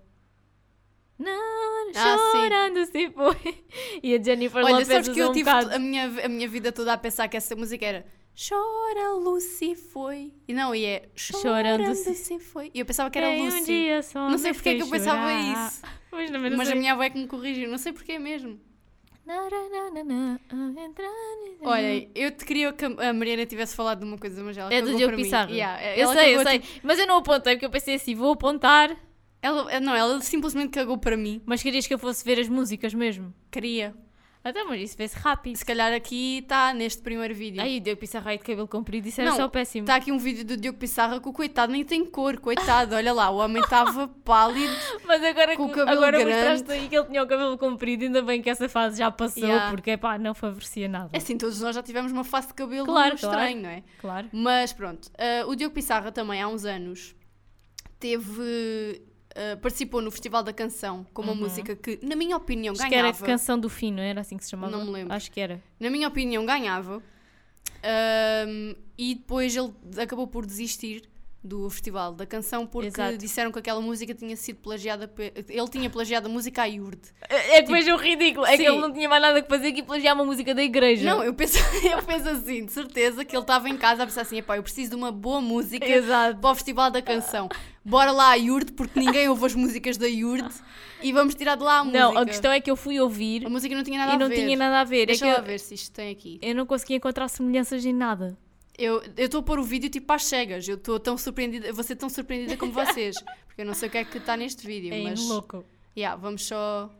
[1.18, 3.64] Não, Ah, chorando se foi.
[4.02, 5.74] E a Jennifer Olha, Lopez sabes que eu um tive bocado.
[5.74, 8.06] a minha, a minha vida toda a pensar que essa música era
[8.38, 10.34] Chora Lucy foi.
[10.46, 11.42] E não, e é Chorando,
[11.80, 12.70] Chorando se se- foi.
[12.74, 13.64] E eu pensava que era Tem um Lucy.
[13.64, 15.68] dia só não sei porque é que eu pensava chorar.
[15.68, 15.82] isso.
[16.12, 18.60] Mas Mas a minha avó é que me corrigiu, não sei porque é mesmo.
[19.28, 19.48] Ah,
[21.62, 24.80] Olha, eu te queria que a Mariana tivesse falado de uma coisa, mas ela É
[24.80, 25.16] do Diogo.
[25.16, 25.50] Pissarro.
[25.52, 26.62] Yeah, eu sei, eu sei.
[26.82, 28.96] Mas eu não apontei porque eu pensei assim, vou apontar,
[29.46, 31.40] ela, não, ela simplesmente cagou para mim.
[31.46, 33.32] mas querias que eu fosse ver as músicas mesmo.
[33.50, 33.94] Queria.
[34.44, 35.56] Até, mas isso vê-se rápido.
[35.56, 37.60] Se calhar aqui está neste primeiro vídeo.
[37.60, 39.82] Aí o Diogo Pissarro aí de cabelo comprido, isso era Não, só péssimo.
[39.82, 42.94] Está aqui um vídeo do Diogo Pissarra que o coitado nem tem cor, coitado.
[42.94, 44.72] Olha lá, o homem estava pálido.
[45.04, 46.32] Mas agora, com o cabelo agora grande.
[46.32, 49.42] mostraste aí que ele tinha o cabelo comprido, ainda bem que essa fase já passou,
[49.42, 49.68] Yeah.
[49.72, 51.10] porque pá, não favorecia nada.
[51.12, 53.62] É assim, todos nós já tivemos uma face de cabelo Claro, estranho, claro.
[53.62, 53.82] não é?
[54.00, 54.28] Claro.
[54.32, 57.16] Mas pronto, ah, o Diogo Pissarra também há uns anos
[57.98, 59.02] teve.
[59.36, 62.80] Ah, participou no Festival da Canção com uma música que, na minha opinião, Uhum.
[62.80, 63.26] Acho que era ganhava.
[63.26, 64.76] Canção do Fino, era assim que se chamava?
[64.76, 65.12] Não me lembro.
[65.14, 65.62] Acho que era.
[65.78, 67.02] Na minha opinião, ganhava.
[68.98, 71.02] E depois ele acabou por desistir
[71.44, 73.16] do Festival da Canção porque Exato.
[73.18, 75.06] disseram que aquela música tinha sido plagiada.
[75.06, 77.08] pe- Ele tinha plagiado a música à Yurde.
[77.28, 78.76] É que vejo o ridículo, é que Tipo, sim.
[78.78, 81.08] ele não tinha mais nada que fazer que plagiar uma música da igreja.
[81.08, 81.56] Não, eu penso,
[81.88, 84.62] eu penso assim, de certeza que ele estava em casa a pensar assim: epá, eu
[84.64, 86.40] preciso de uma boa música Exato.
[86.40, 87.48] para o Festival da Canção.
[87.88, 90.52] Bora lá à Yurde, porque ninguém ouve as músicas da Yurde
[91.00, 92.00] e vamos tirar de lá a música.
[92.00, 94.18] Não, a questão é que eu fui ouvir A música não tinha nada e a
[94.18, 94.34] não ver.
[94.34, 95.06] tinha nada a ver.
[95.06, 96.38] Deixa é que lá eu, ver se isto tem aqui.
[96.42, 98.36] eu não conseguia encontrar semelhanças em nada.
[98.76, 100.66] Eu estou a pôr o vídeo tipo às cegas.
[100.68, 103.14] Eu estou tão surpreendida, vou ser tão surpreendida como vocês.
[103.46, 105.20] Porque eu não sei o que é que está neste vídeo, É mas.
[105.28, 105.64] louco.
[105.96, 106.90] Yeah, vamos só.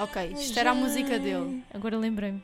[0.00, 1.62] Ok, isto era a música dele.
[1.72, 2.42] Agora lembrei-me.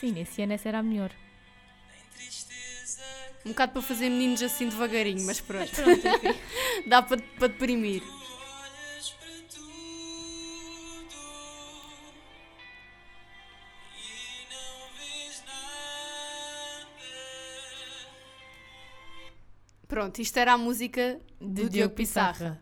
[0.00, 1.10] Sim, nesse ano essa era a melhor.
[3.44, 5.70] Um bocado para fazer meninos assim devagarinho, mas pronto.
[5.70, 6.38] Pronto, enfim.
[6.86, 8.02] Dá para, para deprimir.
[8.02, 9.64] Olhas para tudo
[13.96, 16.98] e não vês nada.
[19.88, 22.60] Pronto, isto era a música do, Diogo Pissarra.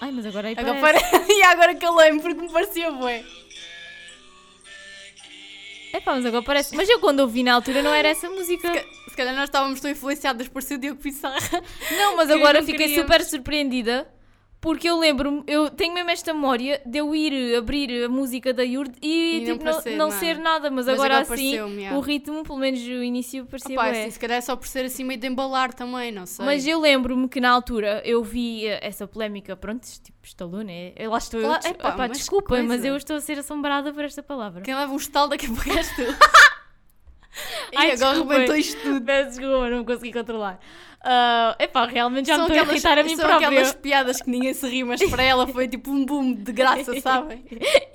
[0.00, 1.10] Ai, mas agora aí Agora parece.
[1.10, 3.24] pare- e agora calei-me porque me parecia bué.
[6.06, 6.76] Epá, mas agora parece.
[6.76, 8.72] Mas eu quando ouvi na altura não era essa música.
[9.08, 11.62] Se calhar nós estávamos tão influenciadas por ser Diogo Pissarra.
[11.90, 13.02] Não, mas agora fiquei queríamos.
[13.10, 14.06] super surpreendida
[14.66, 18.64] porque eu lembro-me, eu tenho mesmo esta memória de eu ir abrir a música da
[18.64, 20.18] Yurde e, E não tipo, não, parecer não nada.
[20.20, 21.56] ser nada, mas, Mas agora, assim
[21.94, 24.00] o ritmo, pelo menos o início, parecia Opa, bué.
[24.02, 26.44] assim, se calhar é só por ser assim meio de embalar também, não sei.
[26.44, 30.92] Mas eu lembro-me que na altura eu vi eh, essa polémica, pronto, tipo, estalou, né?
[30.96, 32.64] Eu lá estou, eu, Claro, des- epá, epá, mas desculpem, coisa.
[32.66, 34.62] mas eu estou a ser assombrada por esta palavra.
[34.62, 36.02] Quem leva um estalo daqui a pouco és tu.
[37.72, 39.04] e Ai, agora arrebentou isto tudo.
[39.04, 40.60] Peço desculpa, não me consegui controlar.
[41.08, 43.46] Ah, epá, realmente já são me estou a irritar a mim são própria.
[43.46, 46.98] aquelas piadas que ninguém se ri, mas para ela foi tipo um boom de graça,
[47.00, 47.44] sabem?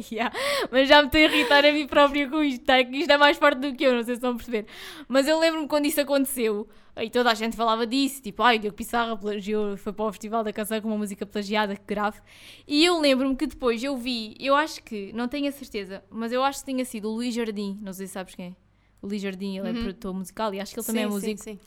[0.09, 0.33] Yeah,
[0.71, 2.81] Mas já me estou a irritar a mim própria com isto, tá?
[2.81, 4.65] que isto é mais forte do que eu, não sei se estão a perceber.
[5.09, 8.59] Mas eu lembro-me quando isso aconteceu, aí toda a gente falava disso, tipo, ai, o
[8.59, 12.19] Diogo Pissarra plagiou, foi para o Festival da Canção com uma música plagiada, que grave.
[12.65, 16.31] E eu lembro-me que depois eu vi, eu acho que, não tenho a certeza, mas
[16.31, 18.60] eu acho que tinha sido o Luís Jardim, não sei se sabes quem é.
[19.01, 21.43] O Luís Jardim, ele é produtor musical e acho que ele também é Sim, músico.
[21.43, 21.59] Sim, sim.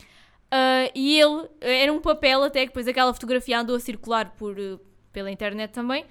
[0.47, 4.57] Uh, e ele era um papel até que depois aquela fotografia andou a circular por,
[4.59, 4.78] uh,
[5.12, 6.05] pela internet também,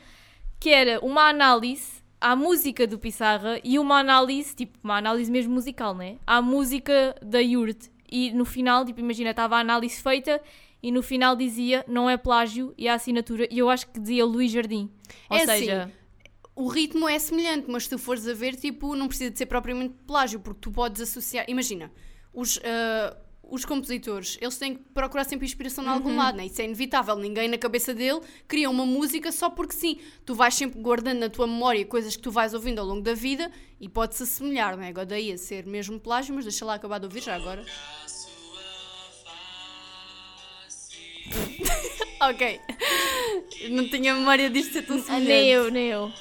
[0.59, 5.53] que era uma análise à música do Pissarra e uma análise, tipo, uma análise mesmo
[5.53, 6.17] musical, né?
[6.27, 7.87] À música da Yurt.
[8.11, 10.41] E no final, tipo, imagina, estava a análise feita
[10.81, 14.25] e no final dizia não é plágio e a assinatura, e eu acho que dizia
[14.25, 14.89] Luís Jardim.
[15.29, 15.91] Ou É assim, seja,
[16.55, 19.45] o ritmo é semelhante, mas se tu fores a ver, tipo, não precisa de ser
[19.47, 21.45] propriamente plágio, porque tu podes associar.
[21.47, 21.91] Imagina,
[22.33, 25.93] os, ah, os compositores, eles têm que procurar sempre inspiração em Uhum.
[25.93, 26.45] algum lado, né?
[26.45, 27.15] Isso é inevitável.
[27.15, 29.99] Ninguém na cabeça dele cria uma música só porque sim.
[30.25, 33.13] Tu vais sempre guardando na tua memória coisas que tu vais ouvindo ao longo da
[33.13, 34.89] vida e pode-se assemelhar, não é?
[34.89, 37.65] Agora daí a ser mesmo plágio, mas deixa lá acabar de ouvir já agora.
[42.21, 42.59] ok.
[43.71, 45.27] Não tinha memória disto ser tão Ah, semelhante.
[45.27, 46.11] nem eu, nem eu.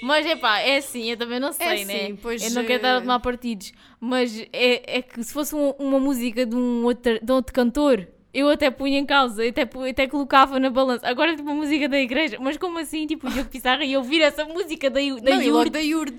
[0.00, 2.04] Mas é pá, é assim, eu também não sei, É né?
[2.06, 5.32] assim, pois, eu não quero estar a eh, tomar partidos, mas é, é que se
[5.32, 9.42] fosse um- uma música de um, outro, de outro cantor, eu até punha em causa,
[9.44, 11.06] eu até, até colocava na balança.
[11.08, 14.20] Agora, tipo, uma música da igreja, mas como assim, tipo, o Diogo Pissarra e ouvir
[14.20, 16.18] essa música da, da Não, e da Yurd.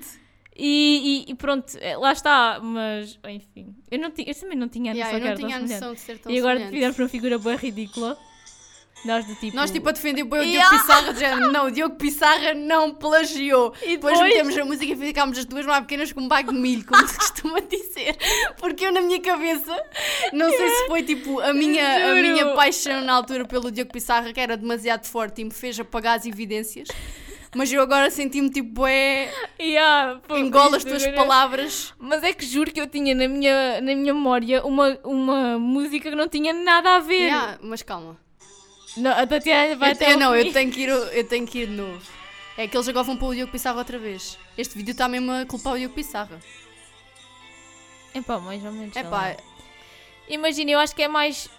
[0.57, 4.67] e, e- e pronto, eh, lá está, mas enfim, eu, não tinha, eu também não
[4.67, 6.99] tinha a noção Yeah, eu não tinha a noção de ser tão E agora fizemos
[6.99, 8.17] uma figura bem ridícula.
[9.05, 9.55] Nós do tipo.
[9.55, 10.77] Nós tipo a defender bem o Diogo Yeah.
[10.77, 13.73] Pissarra, de género, não, o Diogo Pissarra não plagiou.
[13.81, 16.51] E depois, depois- metemos a música e ficámos as duas mais pequenas com um bago
[16.51, 18.17] de milho, como se costuma dizer.
[18.57, 19.73] Porque eu na minha cabeça,
[20.33, 24.33] não sei se foi tipo a minha, a minha paixão na altura pelo Diogo Pissarra,
[24.33, 26.87] que era demasiado forte e me fez apagar as evidências.
[27.55, 29.33] Mas eu agora senti-me tipo, é.
[29.59, 31.93] Yeah, pô, Engola as tuas agora- palavras.
[31.97, 36.09] Mas é que juro que eu tinha na minha, na minha memória uma, uma música
[36.11, 37.15] que não tinha nada a ver.
[37.15, 38.17] Yeah, mas calma.
[38.97, 41.59] Não, a Tatiana vai Eu, até eu não, eu tenho, que ir, eu tenho que
[41.59, 42.01] ir de novo.
[42.57, 44.37] É que eles agora vão pôr o Diogo Pissarra outra vez.
[44.57, 46.39] Este vídeo está mesmo a culpar o Diogo Pissarra.
[48.13, 48.95] É pá, mais ou menos.
[48.95, 49.37] É pá, lá.
[50.27, 51.49] Imagina, eu acho que é mais.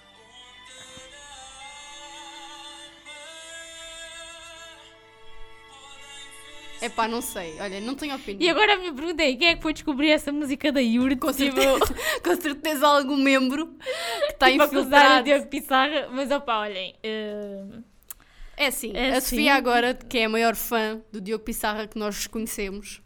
[6.80, 7.56] é pá, não sei.
[7.60, 8.40] Olha, não tenho opinião.
[8.40, 11.16] E agora a minha pergunta é: quem é que foi descobrir essa música da Yuri?
[11.16, 11.78] Com certeza,
[12.24, 13.74] com certeza algum membro
[14.46, 15.24] está Tipo, acusar o infiltrado.
[15.24, 16.94] Diogo Pissarra, mas opá, olhem.
[17.02, 17.64] eh,
[18.56, 19.36] É assim, É a assim.
[19.36, 23.00] Sofia agora, que é a maior fã do Diogo Pissarra que nós conhecemos,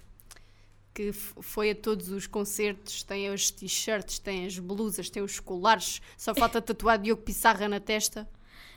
[0.93, 6.01] que foi a todos os concertos, tem as t-shirts, tem as blusas, tem os colares,
[6.16, 8.28] só falta tatuar Diogo Pissarra na testa.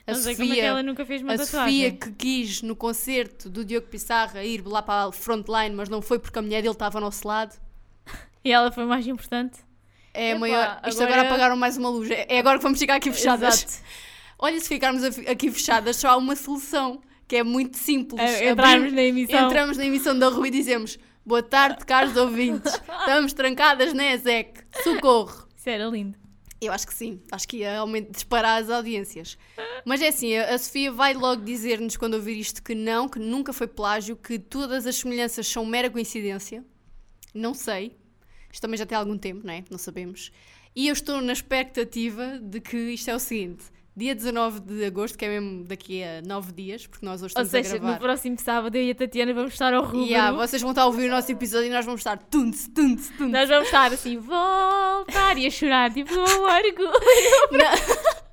[0.06, 1.74] A não sei como é que Sofia, ela nunca fez uma a tatuagem.
[1.74, 6.00] Sofia que quis no concerto do Diogo Pissarra ir lá para a frontline, mas não
[6.00, 7.54] foi porque a mulher dele estava ao nosso lado.
[8.44, 9.58] E ela foi mais importante.
[10.18, 10.80] É a Epá, maior.
[10.86, 11.14] Isto agora...
[11.14, 12.10] agora- apagaram mais uma luz.
[12.10, 13.62] É é agora que vamos ficar aqui fechadas.
[13.62, 13.84] Exato.
[14.40, 18.20] Olha, se ficarmos aqui fechadas, só há uma solução, que é muito simples.
[18.20, 19.46] É, entrarmos na emissão.
[19.46, 20.98] Entramos na emissão da Rua e dizemos
[21.28, 22.72] Boa tarde, caros ouvintes.
[23.00, 24.62] Estamos trancadas na ESEC.
[24.82, 25.46] Socorro.
[25.54, 26.16] Isso era lindo.
[26.58, 27.20] Eu acho que sim.
[27.30, 29.36] Acho que ia aumentar, disparar as audiências.
[29.84, 33.52] Mas é assim, a Sofia vai logo dizer-nos quando ouvir isto que não, que nunca
[33.52, 36.64] foi plágio, que todas as semelhanças são mera coincidência.
[37.34, 37.94] Não sei.
[38.58, 39.62] Isto também já tem algum tempo, não é?
[39.70, 40.32] Não sabemos.
[40.74, 43.62] E eu estou na expectativa de que isto é o seguinte.
[43.96, 47.42] Dia 19 de agosto, que é mesmo daqui a 9 dias, porque nós hoje Ou
[47.44, 47.94] estamos seja, a gravar.
[47.94, 50.06] no próximo sábado eu e a Tatiana vamos estar ao rubro.
[50.06, 53.10] Yeah, vocês vão estar a ouvir o nosso episódio e nós vamos estar tunts, tunts,
[53.16, 53.30] tunts.
[53.32, 56.90] Nós vamos estar assim, voltar e a chorar, tipo, um orgulho.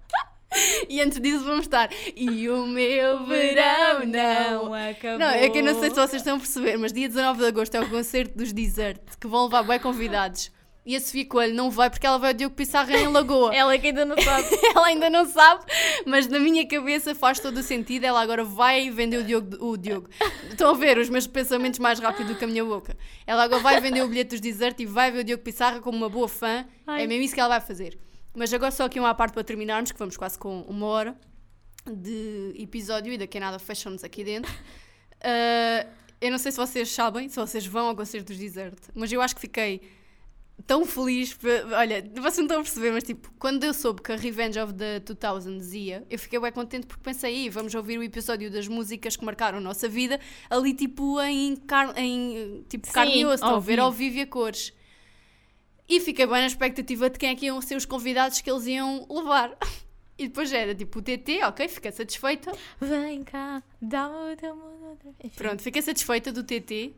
[0.90, 1.90] E antes disso vamos estar.
[2.16, 4.74] E o meu verão não.
[4.74, 5.20] acabou.
[5.20, 7.46] Não, é que eu não sei se vocês estão a perceber, mas dia 19 de
[7.48, 10.52] agosto é o concerto dos Desert, que vão levar bem convidados.
[10.86, 13.50] E a Sofia Coelho não vai porque ela vai ao Diogo Pissarra em Lagoa.
[13.56, 14.48] Ela que ainda não sabe.
[14.76, 15.66] ela ainda não sabe,
[16.06, 18.04] mas na minha cabeça faz todo o sentido.
[18.04, 19.58] Ela agora vai vender o Diogo.
[19.66, 20.08] O Diogo.
[20.48, 22.96] Estão a ver os meus pensamentos mais rápido do que a minha boca.
[23.26, 25.98] Ela agora vai vender o bilhete dos Desert e vai ver o Diogo Pissarra como
[25.98, 26.64] uma boa fã.
[26.86, 27.04] Ai.
[27.04, 27.98] É mesmo isso que ela vai fazer.
[28.36, 31.18] Mas agora só aqui uma parte para terminarmos, que vamos quase com uma hora
[31.86, 34.52] de episódio e daqui a nada fecham-nos aqui dentro.
[35.28, 35.88] Ah,
[36.22, 39.22] eu não sei se vocês sabem, se vocês vão ao concerto dos Desert, mas eu
[39.22, 39.82] acho que fiquei
[40.66, 41.38] tão feliz.
[41.76, 44.74] Olha, vocês não estão a perceber, mas tipo, quando eu soube que a Revenge of
[44.74, 48.68] the 2000s ia, eu fiquei bem contente porque pensei, "Ih, vamos ouvir o episódio das
[48.68, 50.20] músicas que marcaram a nossa vida
[50.50, 54.18] ali, tipo, em, car em tipo, Sim, carne e osso, estão a ver ao vivo
[54.18, 54.74] e a cores.
[55.88, 58.66] E fiquei bem na expectativa de quem é que iam ser os convidados que eles
[58.68, 59.56] iam levar.
[60.18, 62.50] E depois era tipo o TT, ok, fiquei satisfeita.
[62.80, 65.34] Vem cá, dá-me o teu mundo outra vez.
[65.36, 66.94] Pronto, fiquei satisfeita do TT.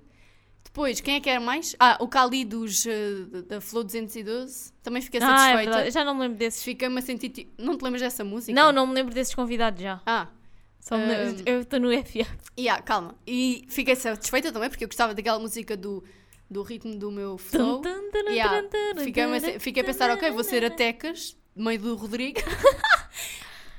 [0.63, 1.75] Depois, quem é que era mais?
[1.79, 4.71] Ah, o Cali dos, eh, da Flow 212.
[4.83, 5.89] Também fiquei Ah, é satisfeita.
[5.91, 6.61] Já não me lembro desses.
[6.61, 7.29] Fiquei-me a sentir.
[7.29, 8.53] ti- Não te lembras dessa música?
[8.53, 9.99] Não, não me lembro desses convidados já.
[10.05, 10.27] Ah,
[10.79, 11.43] Só me lembro- Hum.
[11.47, 12.27] Eu estou no FA.
[12.59, 13.15] yeah, calma.
[13.25, 16.03] E fiquei satisfeita também porque eu gostava daquela música do,
[16.50, 17.82] do ritmo do meu flow.
[18.32, 18.62] Yeah,
[19.04, 22.39] Fiquei, a- fiquei a pensar, ok, vou ser a Tecas, mãe do Rodrigo.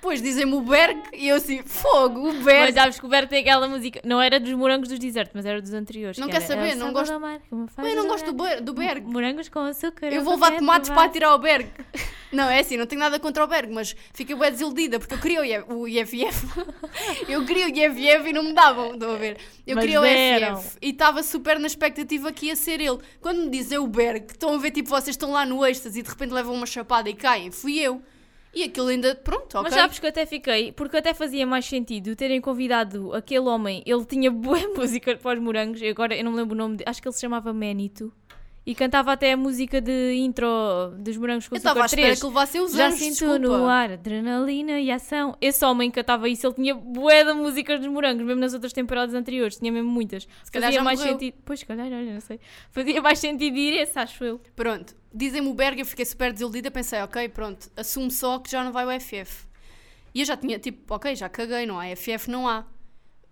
[0.00, 2.72] Depois dizem-me o Berg e eu assim, fogo, o Mas Berg.
[2.72, 4.00] já descoberto tem aquela música.
[4.04, 6.16] Não era dos morangos dos desertos, mas era dos anteriores.
[6.18, 8.32] Não que quer era, saber, "É o não gosto- mar que faz Eu não gosto
[8.32, 9.04] do, chorar." Ber- do Berg.
[9.06, 10.06] Morangos com açúcar.
[10.06, 11.68] Eu é vou levar perfeito, tomates para tirar o Berg.
[12.30, 15.18] Não, é assim, não tenho nada contra o Berg, mas fiquei bem desiludida porque eu
[15.18, 16.46] queria o IF o IFF.
[17.26, 19.38] eu queria o IFF e não me davam, estão a ver?
[19.66, 20.58] Eu Mas queria o deram.
[20.58, 22.98] IFF e estava super na expectativa que ia ser ele.
[23.22, 26.02] Quando me dizem o Berg, estão a ver, tipo, vocês estão lá no êxtase e
[26.02, 28.02] de repente levam uma chapada e caem, fui eu.
[28.58, 29.62] E aquilo ainda, pronto, ok.
[29.62, 33.84] Mas sabes que eu até fiquei, porque até fazia mais sentido terem convidado aquele homem,
[33.86, 36.76] ele tinha boa música para os morangos, e agora eu não me lembro o nome,
[36.78, 38.12] de, acho que ele se chamava Manito,
[38.66, 40.46] e cantava até a música de intro
[40.98, 42.20] dos morangos com eu estava à açúcar espera 3.
[42.20, 43.38] que levassem os Já sinto desculpa.
[43.38, 45.34] no ar adrenalina e ação.
[45.40, 49.14] Esse homem cantava isso, ele tinha bué de músicas dos morangos, mesmo nas outras temporadas
[49.14, 50.28] anteriores, tinha mesmo muitas.
[50.44, 51.14] Se calhar Fazia mais morreu.
[51.14, 51.34] sentido.
[51.46, 52.38] Pois, se calhar, olha, não sei.
[52.70, 54.38] Fazia mais sentido ir esse, acho eu.
[54.54, 58.62] Pronto, dizem-me o Berg, eu fiquei super desiludida, pensei, ok, pronto, assumo só que já
[58.64, 59.46] não vai o FF.
[60.14, 62.66] E eu já tinha, tipo, ok, já caguei, não há FF, não há.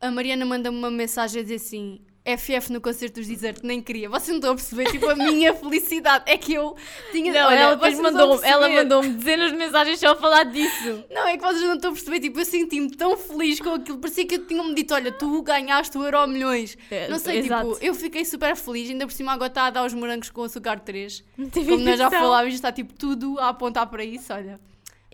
[0.00, 4.08] A Mariana manda-me uma mensagem a dizer assim, FF no concerto dos Desert, nem queria.
[4.08, 6.24] Vocês não estão a perceber, tipo, a minha felicidade.
[6.26, 6.74] É que eu
[7.12, 7.32] tinha...
[7.32, 11.04] Não, olha, ela depois mandou ela mandou-me dezenas de mensagens só a falar disso.
[11.10, 13.98] Não, é que vocês não estão a perceber, tipo, eu senti-me tão feliz com aquilo,
[13.98, 16.76] parecia que tinham-me dito, olha, tu ganhaste o Euro Milhões.
[16.90, 17.72] É, Não sei, exato.
[17.74, 20.42] tipo, eu fiquei super feliz, ainda por cima agora está a dar os morangos com
[20.42, 21.22] açúcar 3.
[21.36, 24.58] Não tive Como nós já falávamos, está tipo tudo a apontar para isso, olha.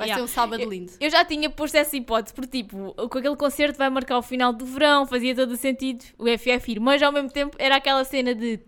[0.02, 0.16] Vai Yeah.
[0.26, 0.92] ser um sábado Eu- lindo.
[1.00, 4.52] Eu já tinha posto essa hipótese, porque tipo, com aquele concerto vai marcar o final
[4.52, 8.04] do verão, fazia todo o sentido o FF ir, mas ao mesmo tempo era aquela
[8.04, 8.58] cena de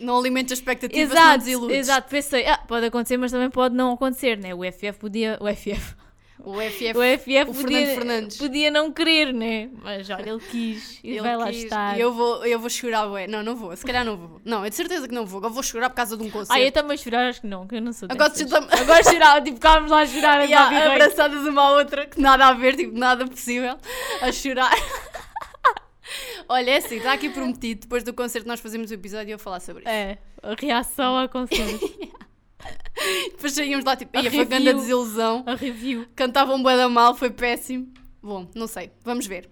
[0.00, 1.76] Não alimenta expectativas, não exato, desiludes.
[1.76, 4.54] exato, pensei, ah, pode acontecer, mas também pode não acontecer, né?
[4.54, 5.94] O FF podia, o FF,
[6.40, 8.36] O FF, o FF o podia, Fernando Fernandes.
[8.38, 9.68] podia não querer, né?
[9.82, 11.98] Mas olha, ele quis e ele vai lá quis, estar.
[11.98, 13.26] E eu vou, eu vou chorar, ué.
[13.26, 14.40] Não, não vou, se calhar não vou.
[14.44, 15.42] Não, é de certeza que não vou.
[15.42, 16.52] Eu vou chorar por causa de um concerto.
[16.52, 18.48] Ah, eu também chorar, acho que não, que eu não sou Agora dessas.
[18.50, 22.46] tam- Agora chorar, tipo, ficávamos lá a chorar, yeah, abraçadas uma à outra, que nada
[22.46, 23.76] a ver, tipo, nada possível,
[24.22, 24.70] a chorar.
[26.48, 27.82] Olha, é assim, está aqui prometido.
[27.82, 29.90] Depois do concerto nós fazemos o episódio e eu falar sobre isso.
[29.90, 31.78] É, a reação ao concerto,
[33.30, 34.80] Depois saímos lá, tipo, A ia foi grande review.
[34.80, 35.44] desilusão.
[35.46, 36.06] a review.
[36.14, 37.92] Cantavam bué da mal, foi péssimo.
[38.22, 39.48] Bom, não sei, vamos ver.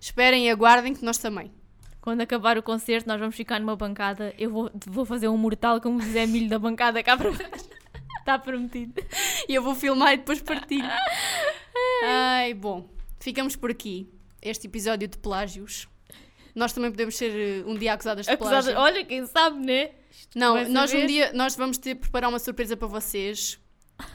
[0.00, 1.52] Esperem e aguardem que nós também.
[2.00, 4.32] Quando acabar o concerto, nós vamos ficar numa bancada.
[4.38, 7.30] Eu vou, vou fazer um mortal como o Zé Milho da bancada cá para
[8.20, 8.94] Está prometido.
[9.48, 10.88] E eu vou filmar e depois partilho.
[12.04, 12.88] Ai, bom,
[13.20, 14.08] ficamos por aqui.
[14.40, 15.88] Este episódio de plágios.
[16.56, 18.80] Nós também podemos ser eh, um dia acusadas de Acusada, plágio.
[18.80, 19.90] olha, quem sabe, né?
[20.10, 23.60] Isto Não, nós um dia nós vamos ter preparar uma surpresa para vocês.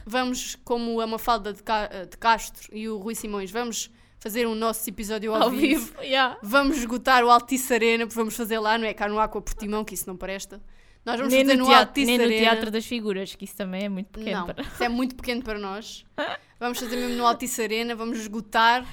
[0.04, 4.54] Vamos, como a Mafalda de, Ca- de Castro e o Rui Simões, vamos fazer um
[4.54, 5.86] nosso episódio ao, ao vivo.
[5.86, 6.02] vivo.
[6.02, 6.36] yeah.
[6.42, 9.84] Vamos esgotar o Altice Arena, porque vamos fazer lá, não é cá no Aqua Portimão,
[9.84, 10.60] que isso não presta.
[11.04, 12.28] Nós vamos Nem, fazer no teatro, Altice nem no.
[12.28, 14.38] Teatro das Figuras, que isso também é muito pequeno.
[14.40, 16.04] Não, para- isso é muito pequeno para nós.
[16.60, 18.86] Vamos fazer mesmo no Altice Arena, vamos esgotar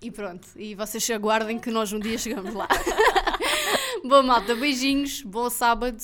[0.00, 0.48] e pronto.
[0.56, 2.68] E vocês aguardem que nós um dia chegamos lá.
[4.04, 6.00] Bom, malta, beijinhos, bom sábado.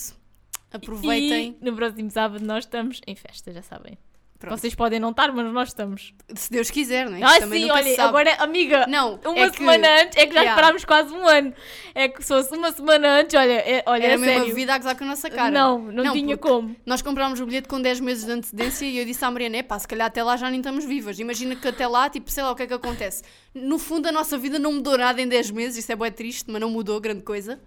[0.72, 1.56] Aproveitem.
[1.60, 3.96] E no próximo sábado nós estamos em festa, já sabem.
[4.42, 4.58] Pronto.
[4.60, 6.12] Vocês podem não estar, mas nós estamos.
[6.34, 7.22] Se Deus quiser, não é?
[7.22, 10.50] Ah, sim, olha, agora, amiga, Não, uma é que- semana antes, é que já Yeah.
[10.50, 11.54] esperámos quase um ano.
[11.94, 14.74] É que se fosse uma semana antes, olha, é, olha, Era é mesmo a vida
[14.74, 15.50] a gozar com a nossa cara.
[15.50, 16.76] Não, não, tinha porque como.
[16.84, 19.62] Nós comprámos o bilhete com 10 meses de antecedência e eu disse à Mariana: é
[19.62, 21.18] pá, se calhar até lá já nem estamos vivas.
[21.18, 23.22] Imagina que até lá, tipo, sei lá o que é que acontece.
[23.54, 26.50] No fundo, a nossa vida não mudou nada em 10 meses, isso é bué triste,
[26.50, 27.60] mas não mudou grande coisa.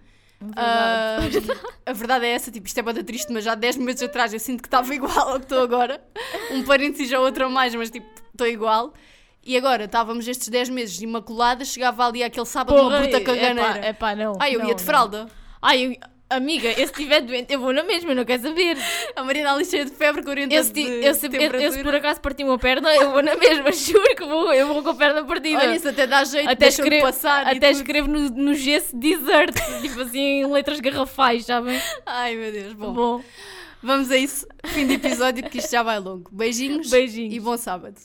[0.56, 1.18] Ah,
[1.86, 4.38] a verdade é essa, tipo, isto é bué triste, mas já 10 meses atrás eu
[4.40, 6.02] sinto que estava igual ao que estou agora.
[6.50, 8.92] Um parênteses já outro a mais, mas tipo, estou igual.
[9.42, 13.78] E agora, estávamos estes 10 meses imaculadas, chegava ali aquele sábado uma bruta caganeira.
[13.78, 14.36] É pá, não.
[14.40, 14.86] Ai, eu não, ia de não.
[14.86, 15.26] fralda.
[15.62, 18.76] Ai, eu- amiga, eu se estiver doente, eu vou na mesma, eu não quero saber.
[19.14, 21.94] A Mariana ali cheia de febre, 40 Eu se, eu, se, eu- eu, se por
[21.94, 24.94] acaso partir uma perna, eu vou na mesma, juro que vou, eu vou com a
[24.94, 25.58] perna partida.
[25.58, 30.00] Olha, isso até dá jeito, até escrevo, passar até escrevo no, no gesso desert, tipo
[30.00, 31.80] assim, em letras garrafais, sabem?
[32.04, 32.72] Ai, meu Deus.
[32.72, 33.24] Bom, Bom,
[33.82, 34.46] vamos a isso.
[34.66, 36.28] Fim de episódio, porque isto já vai longo.
[36.32, 37.34] Beijinhos beijinhos.
[37.34, 37.96] e bom sábado.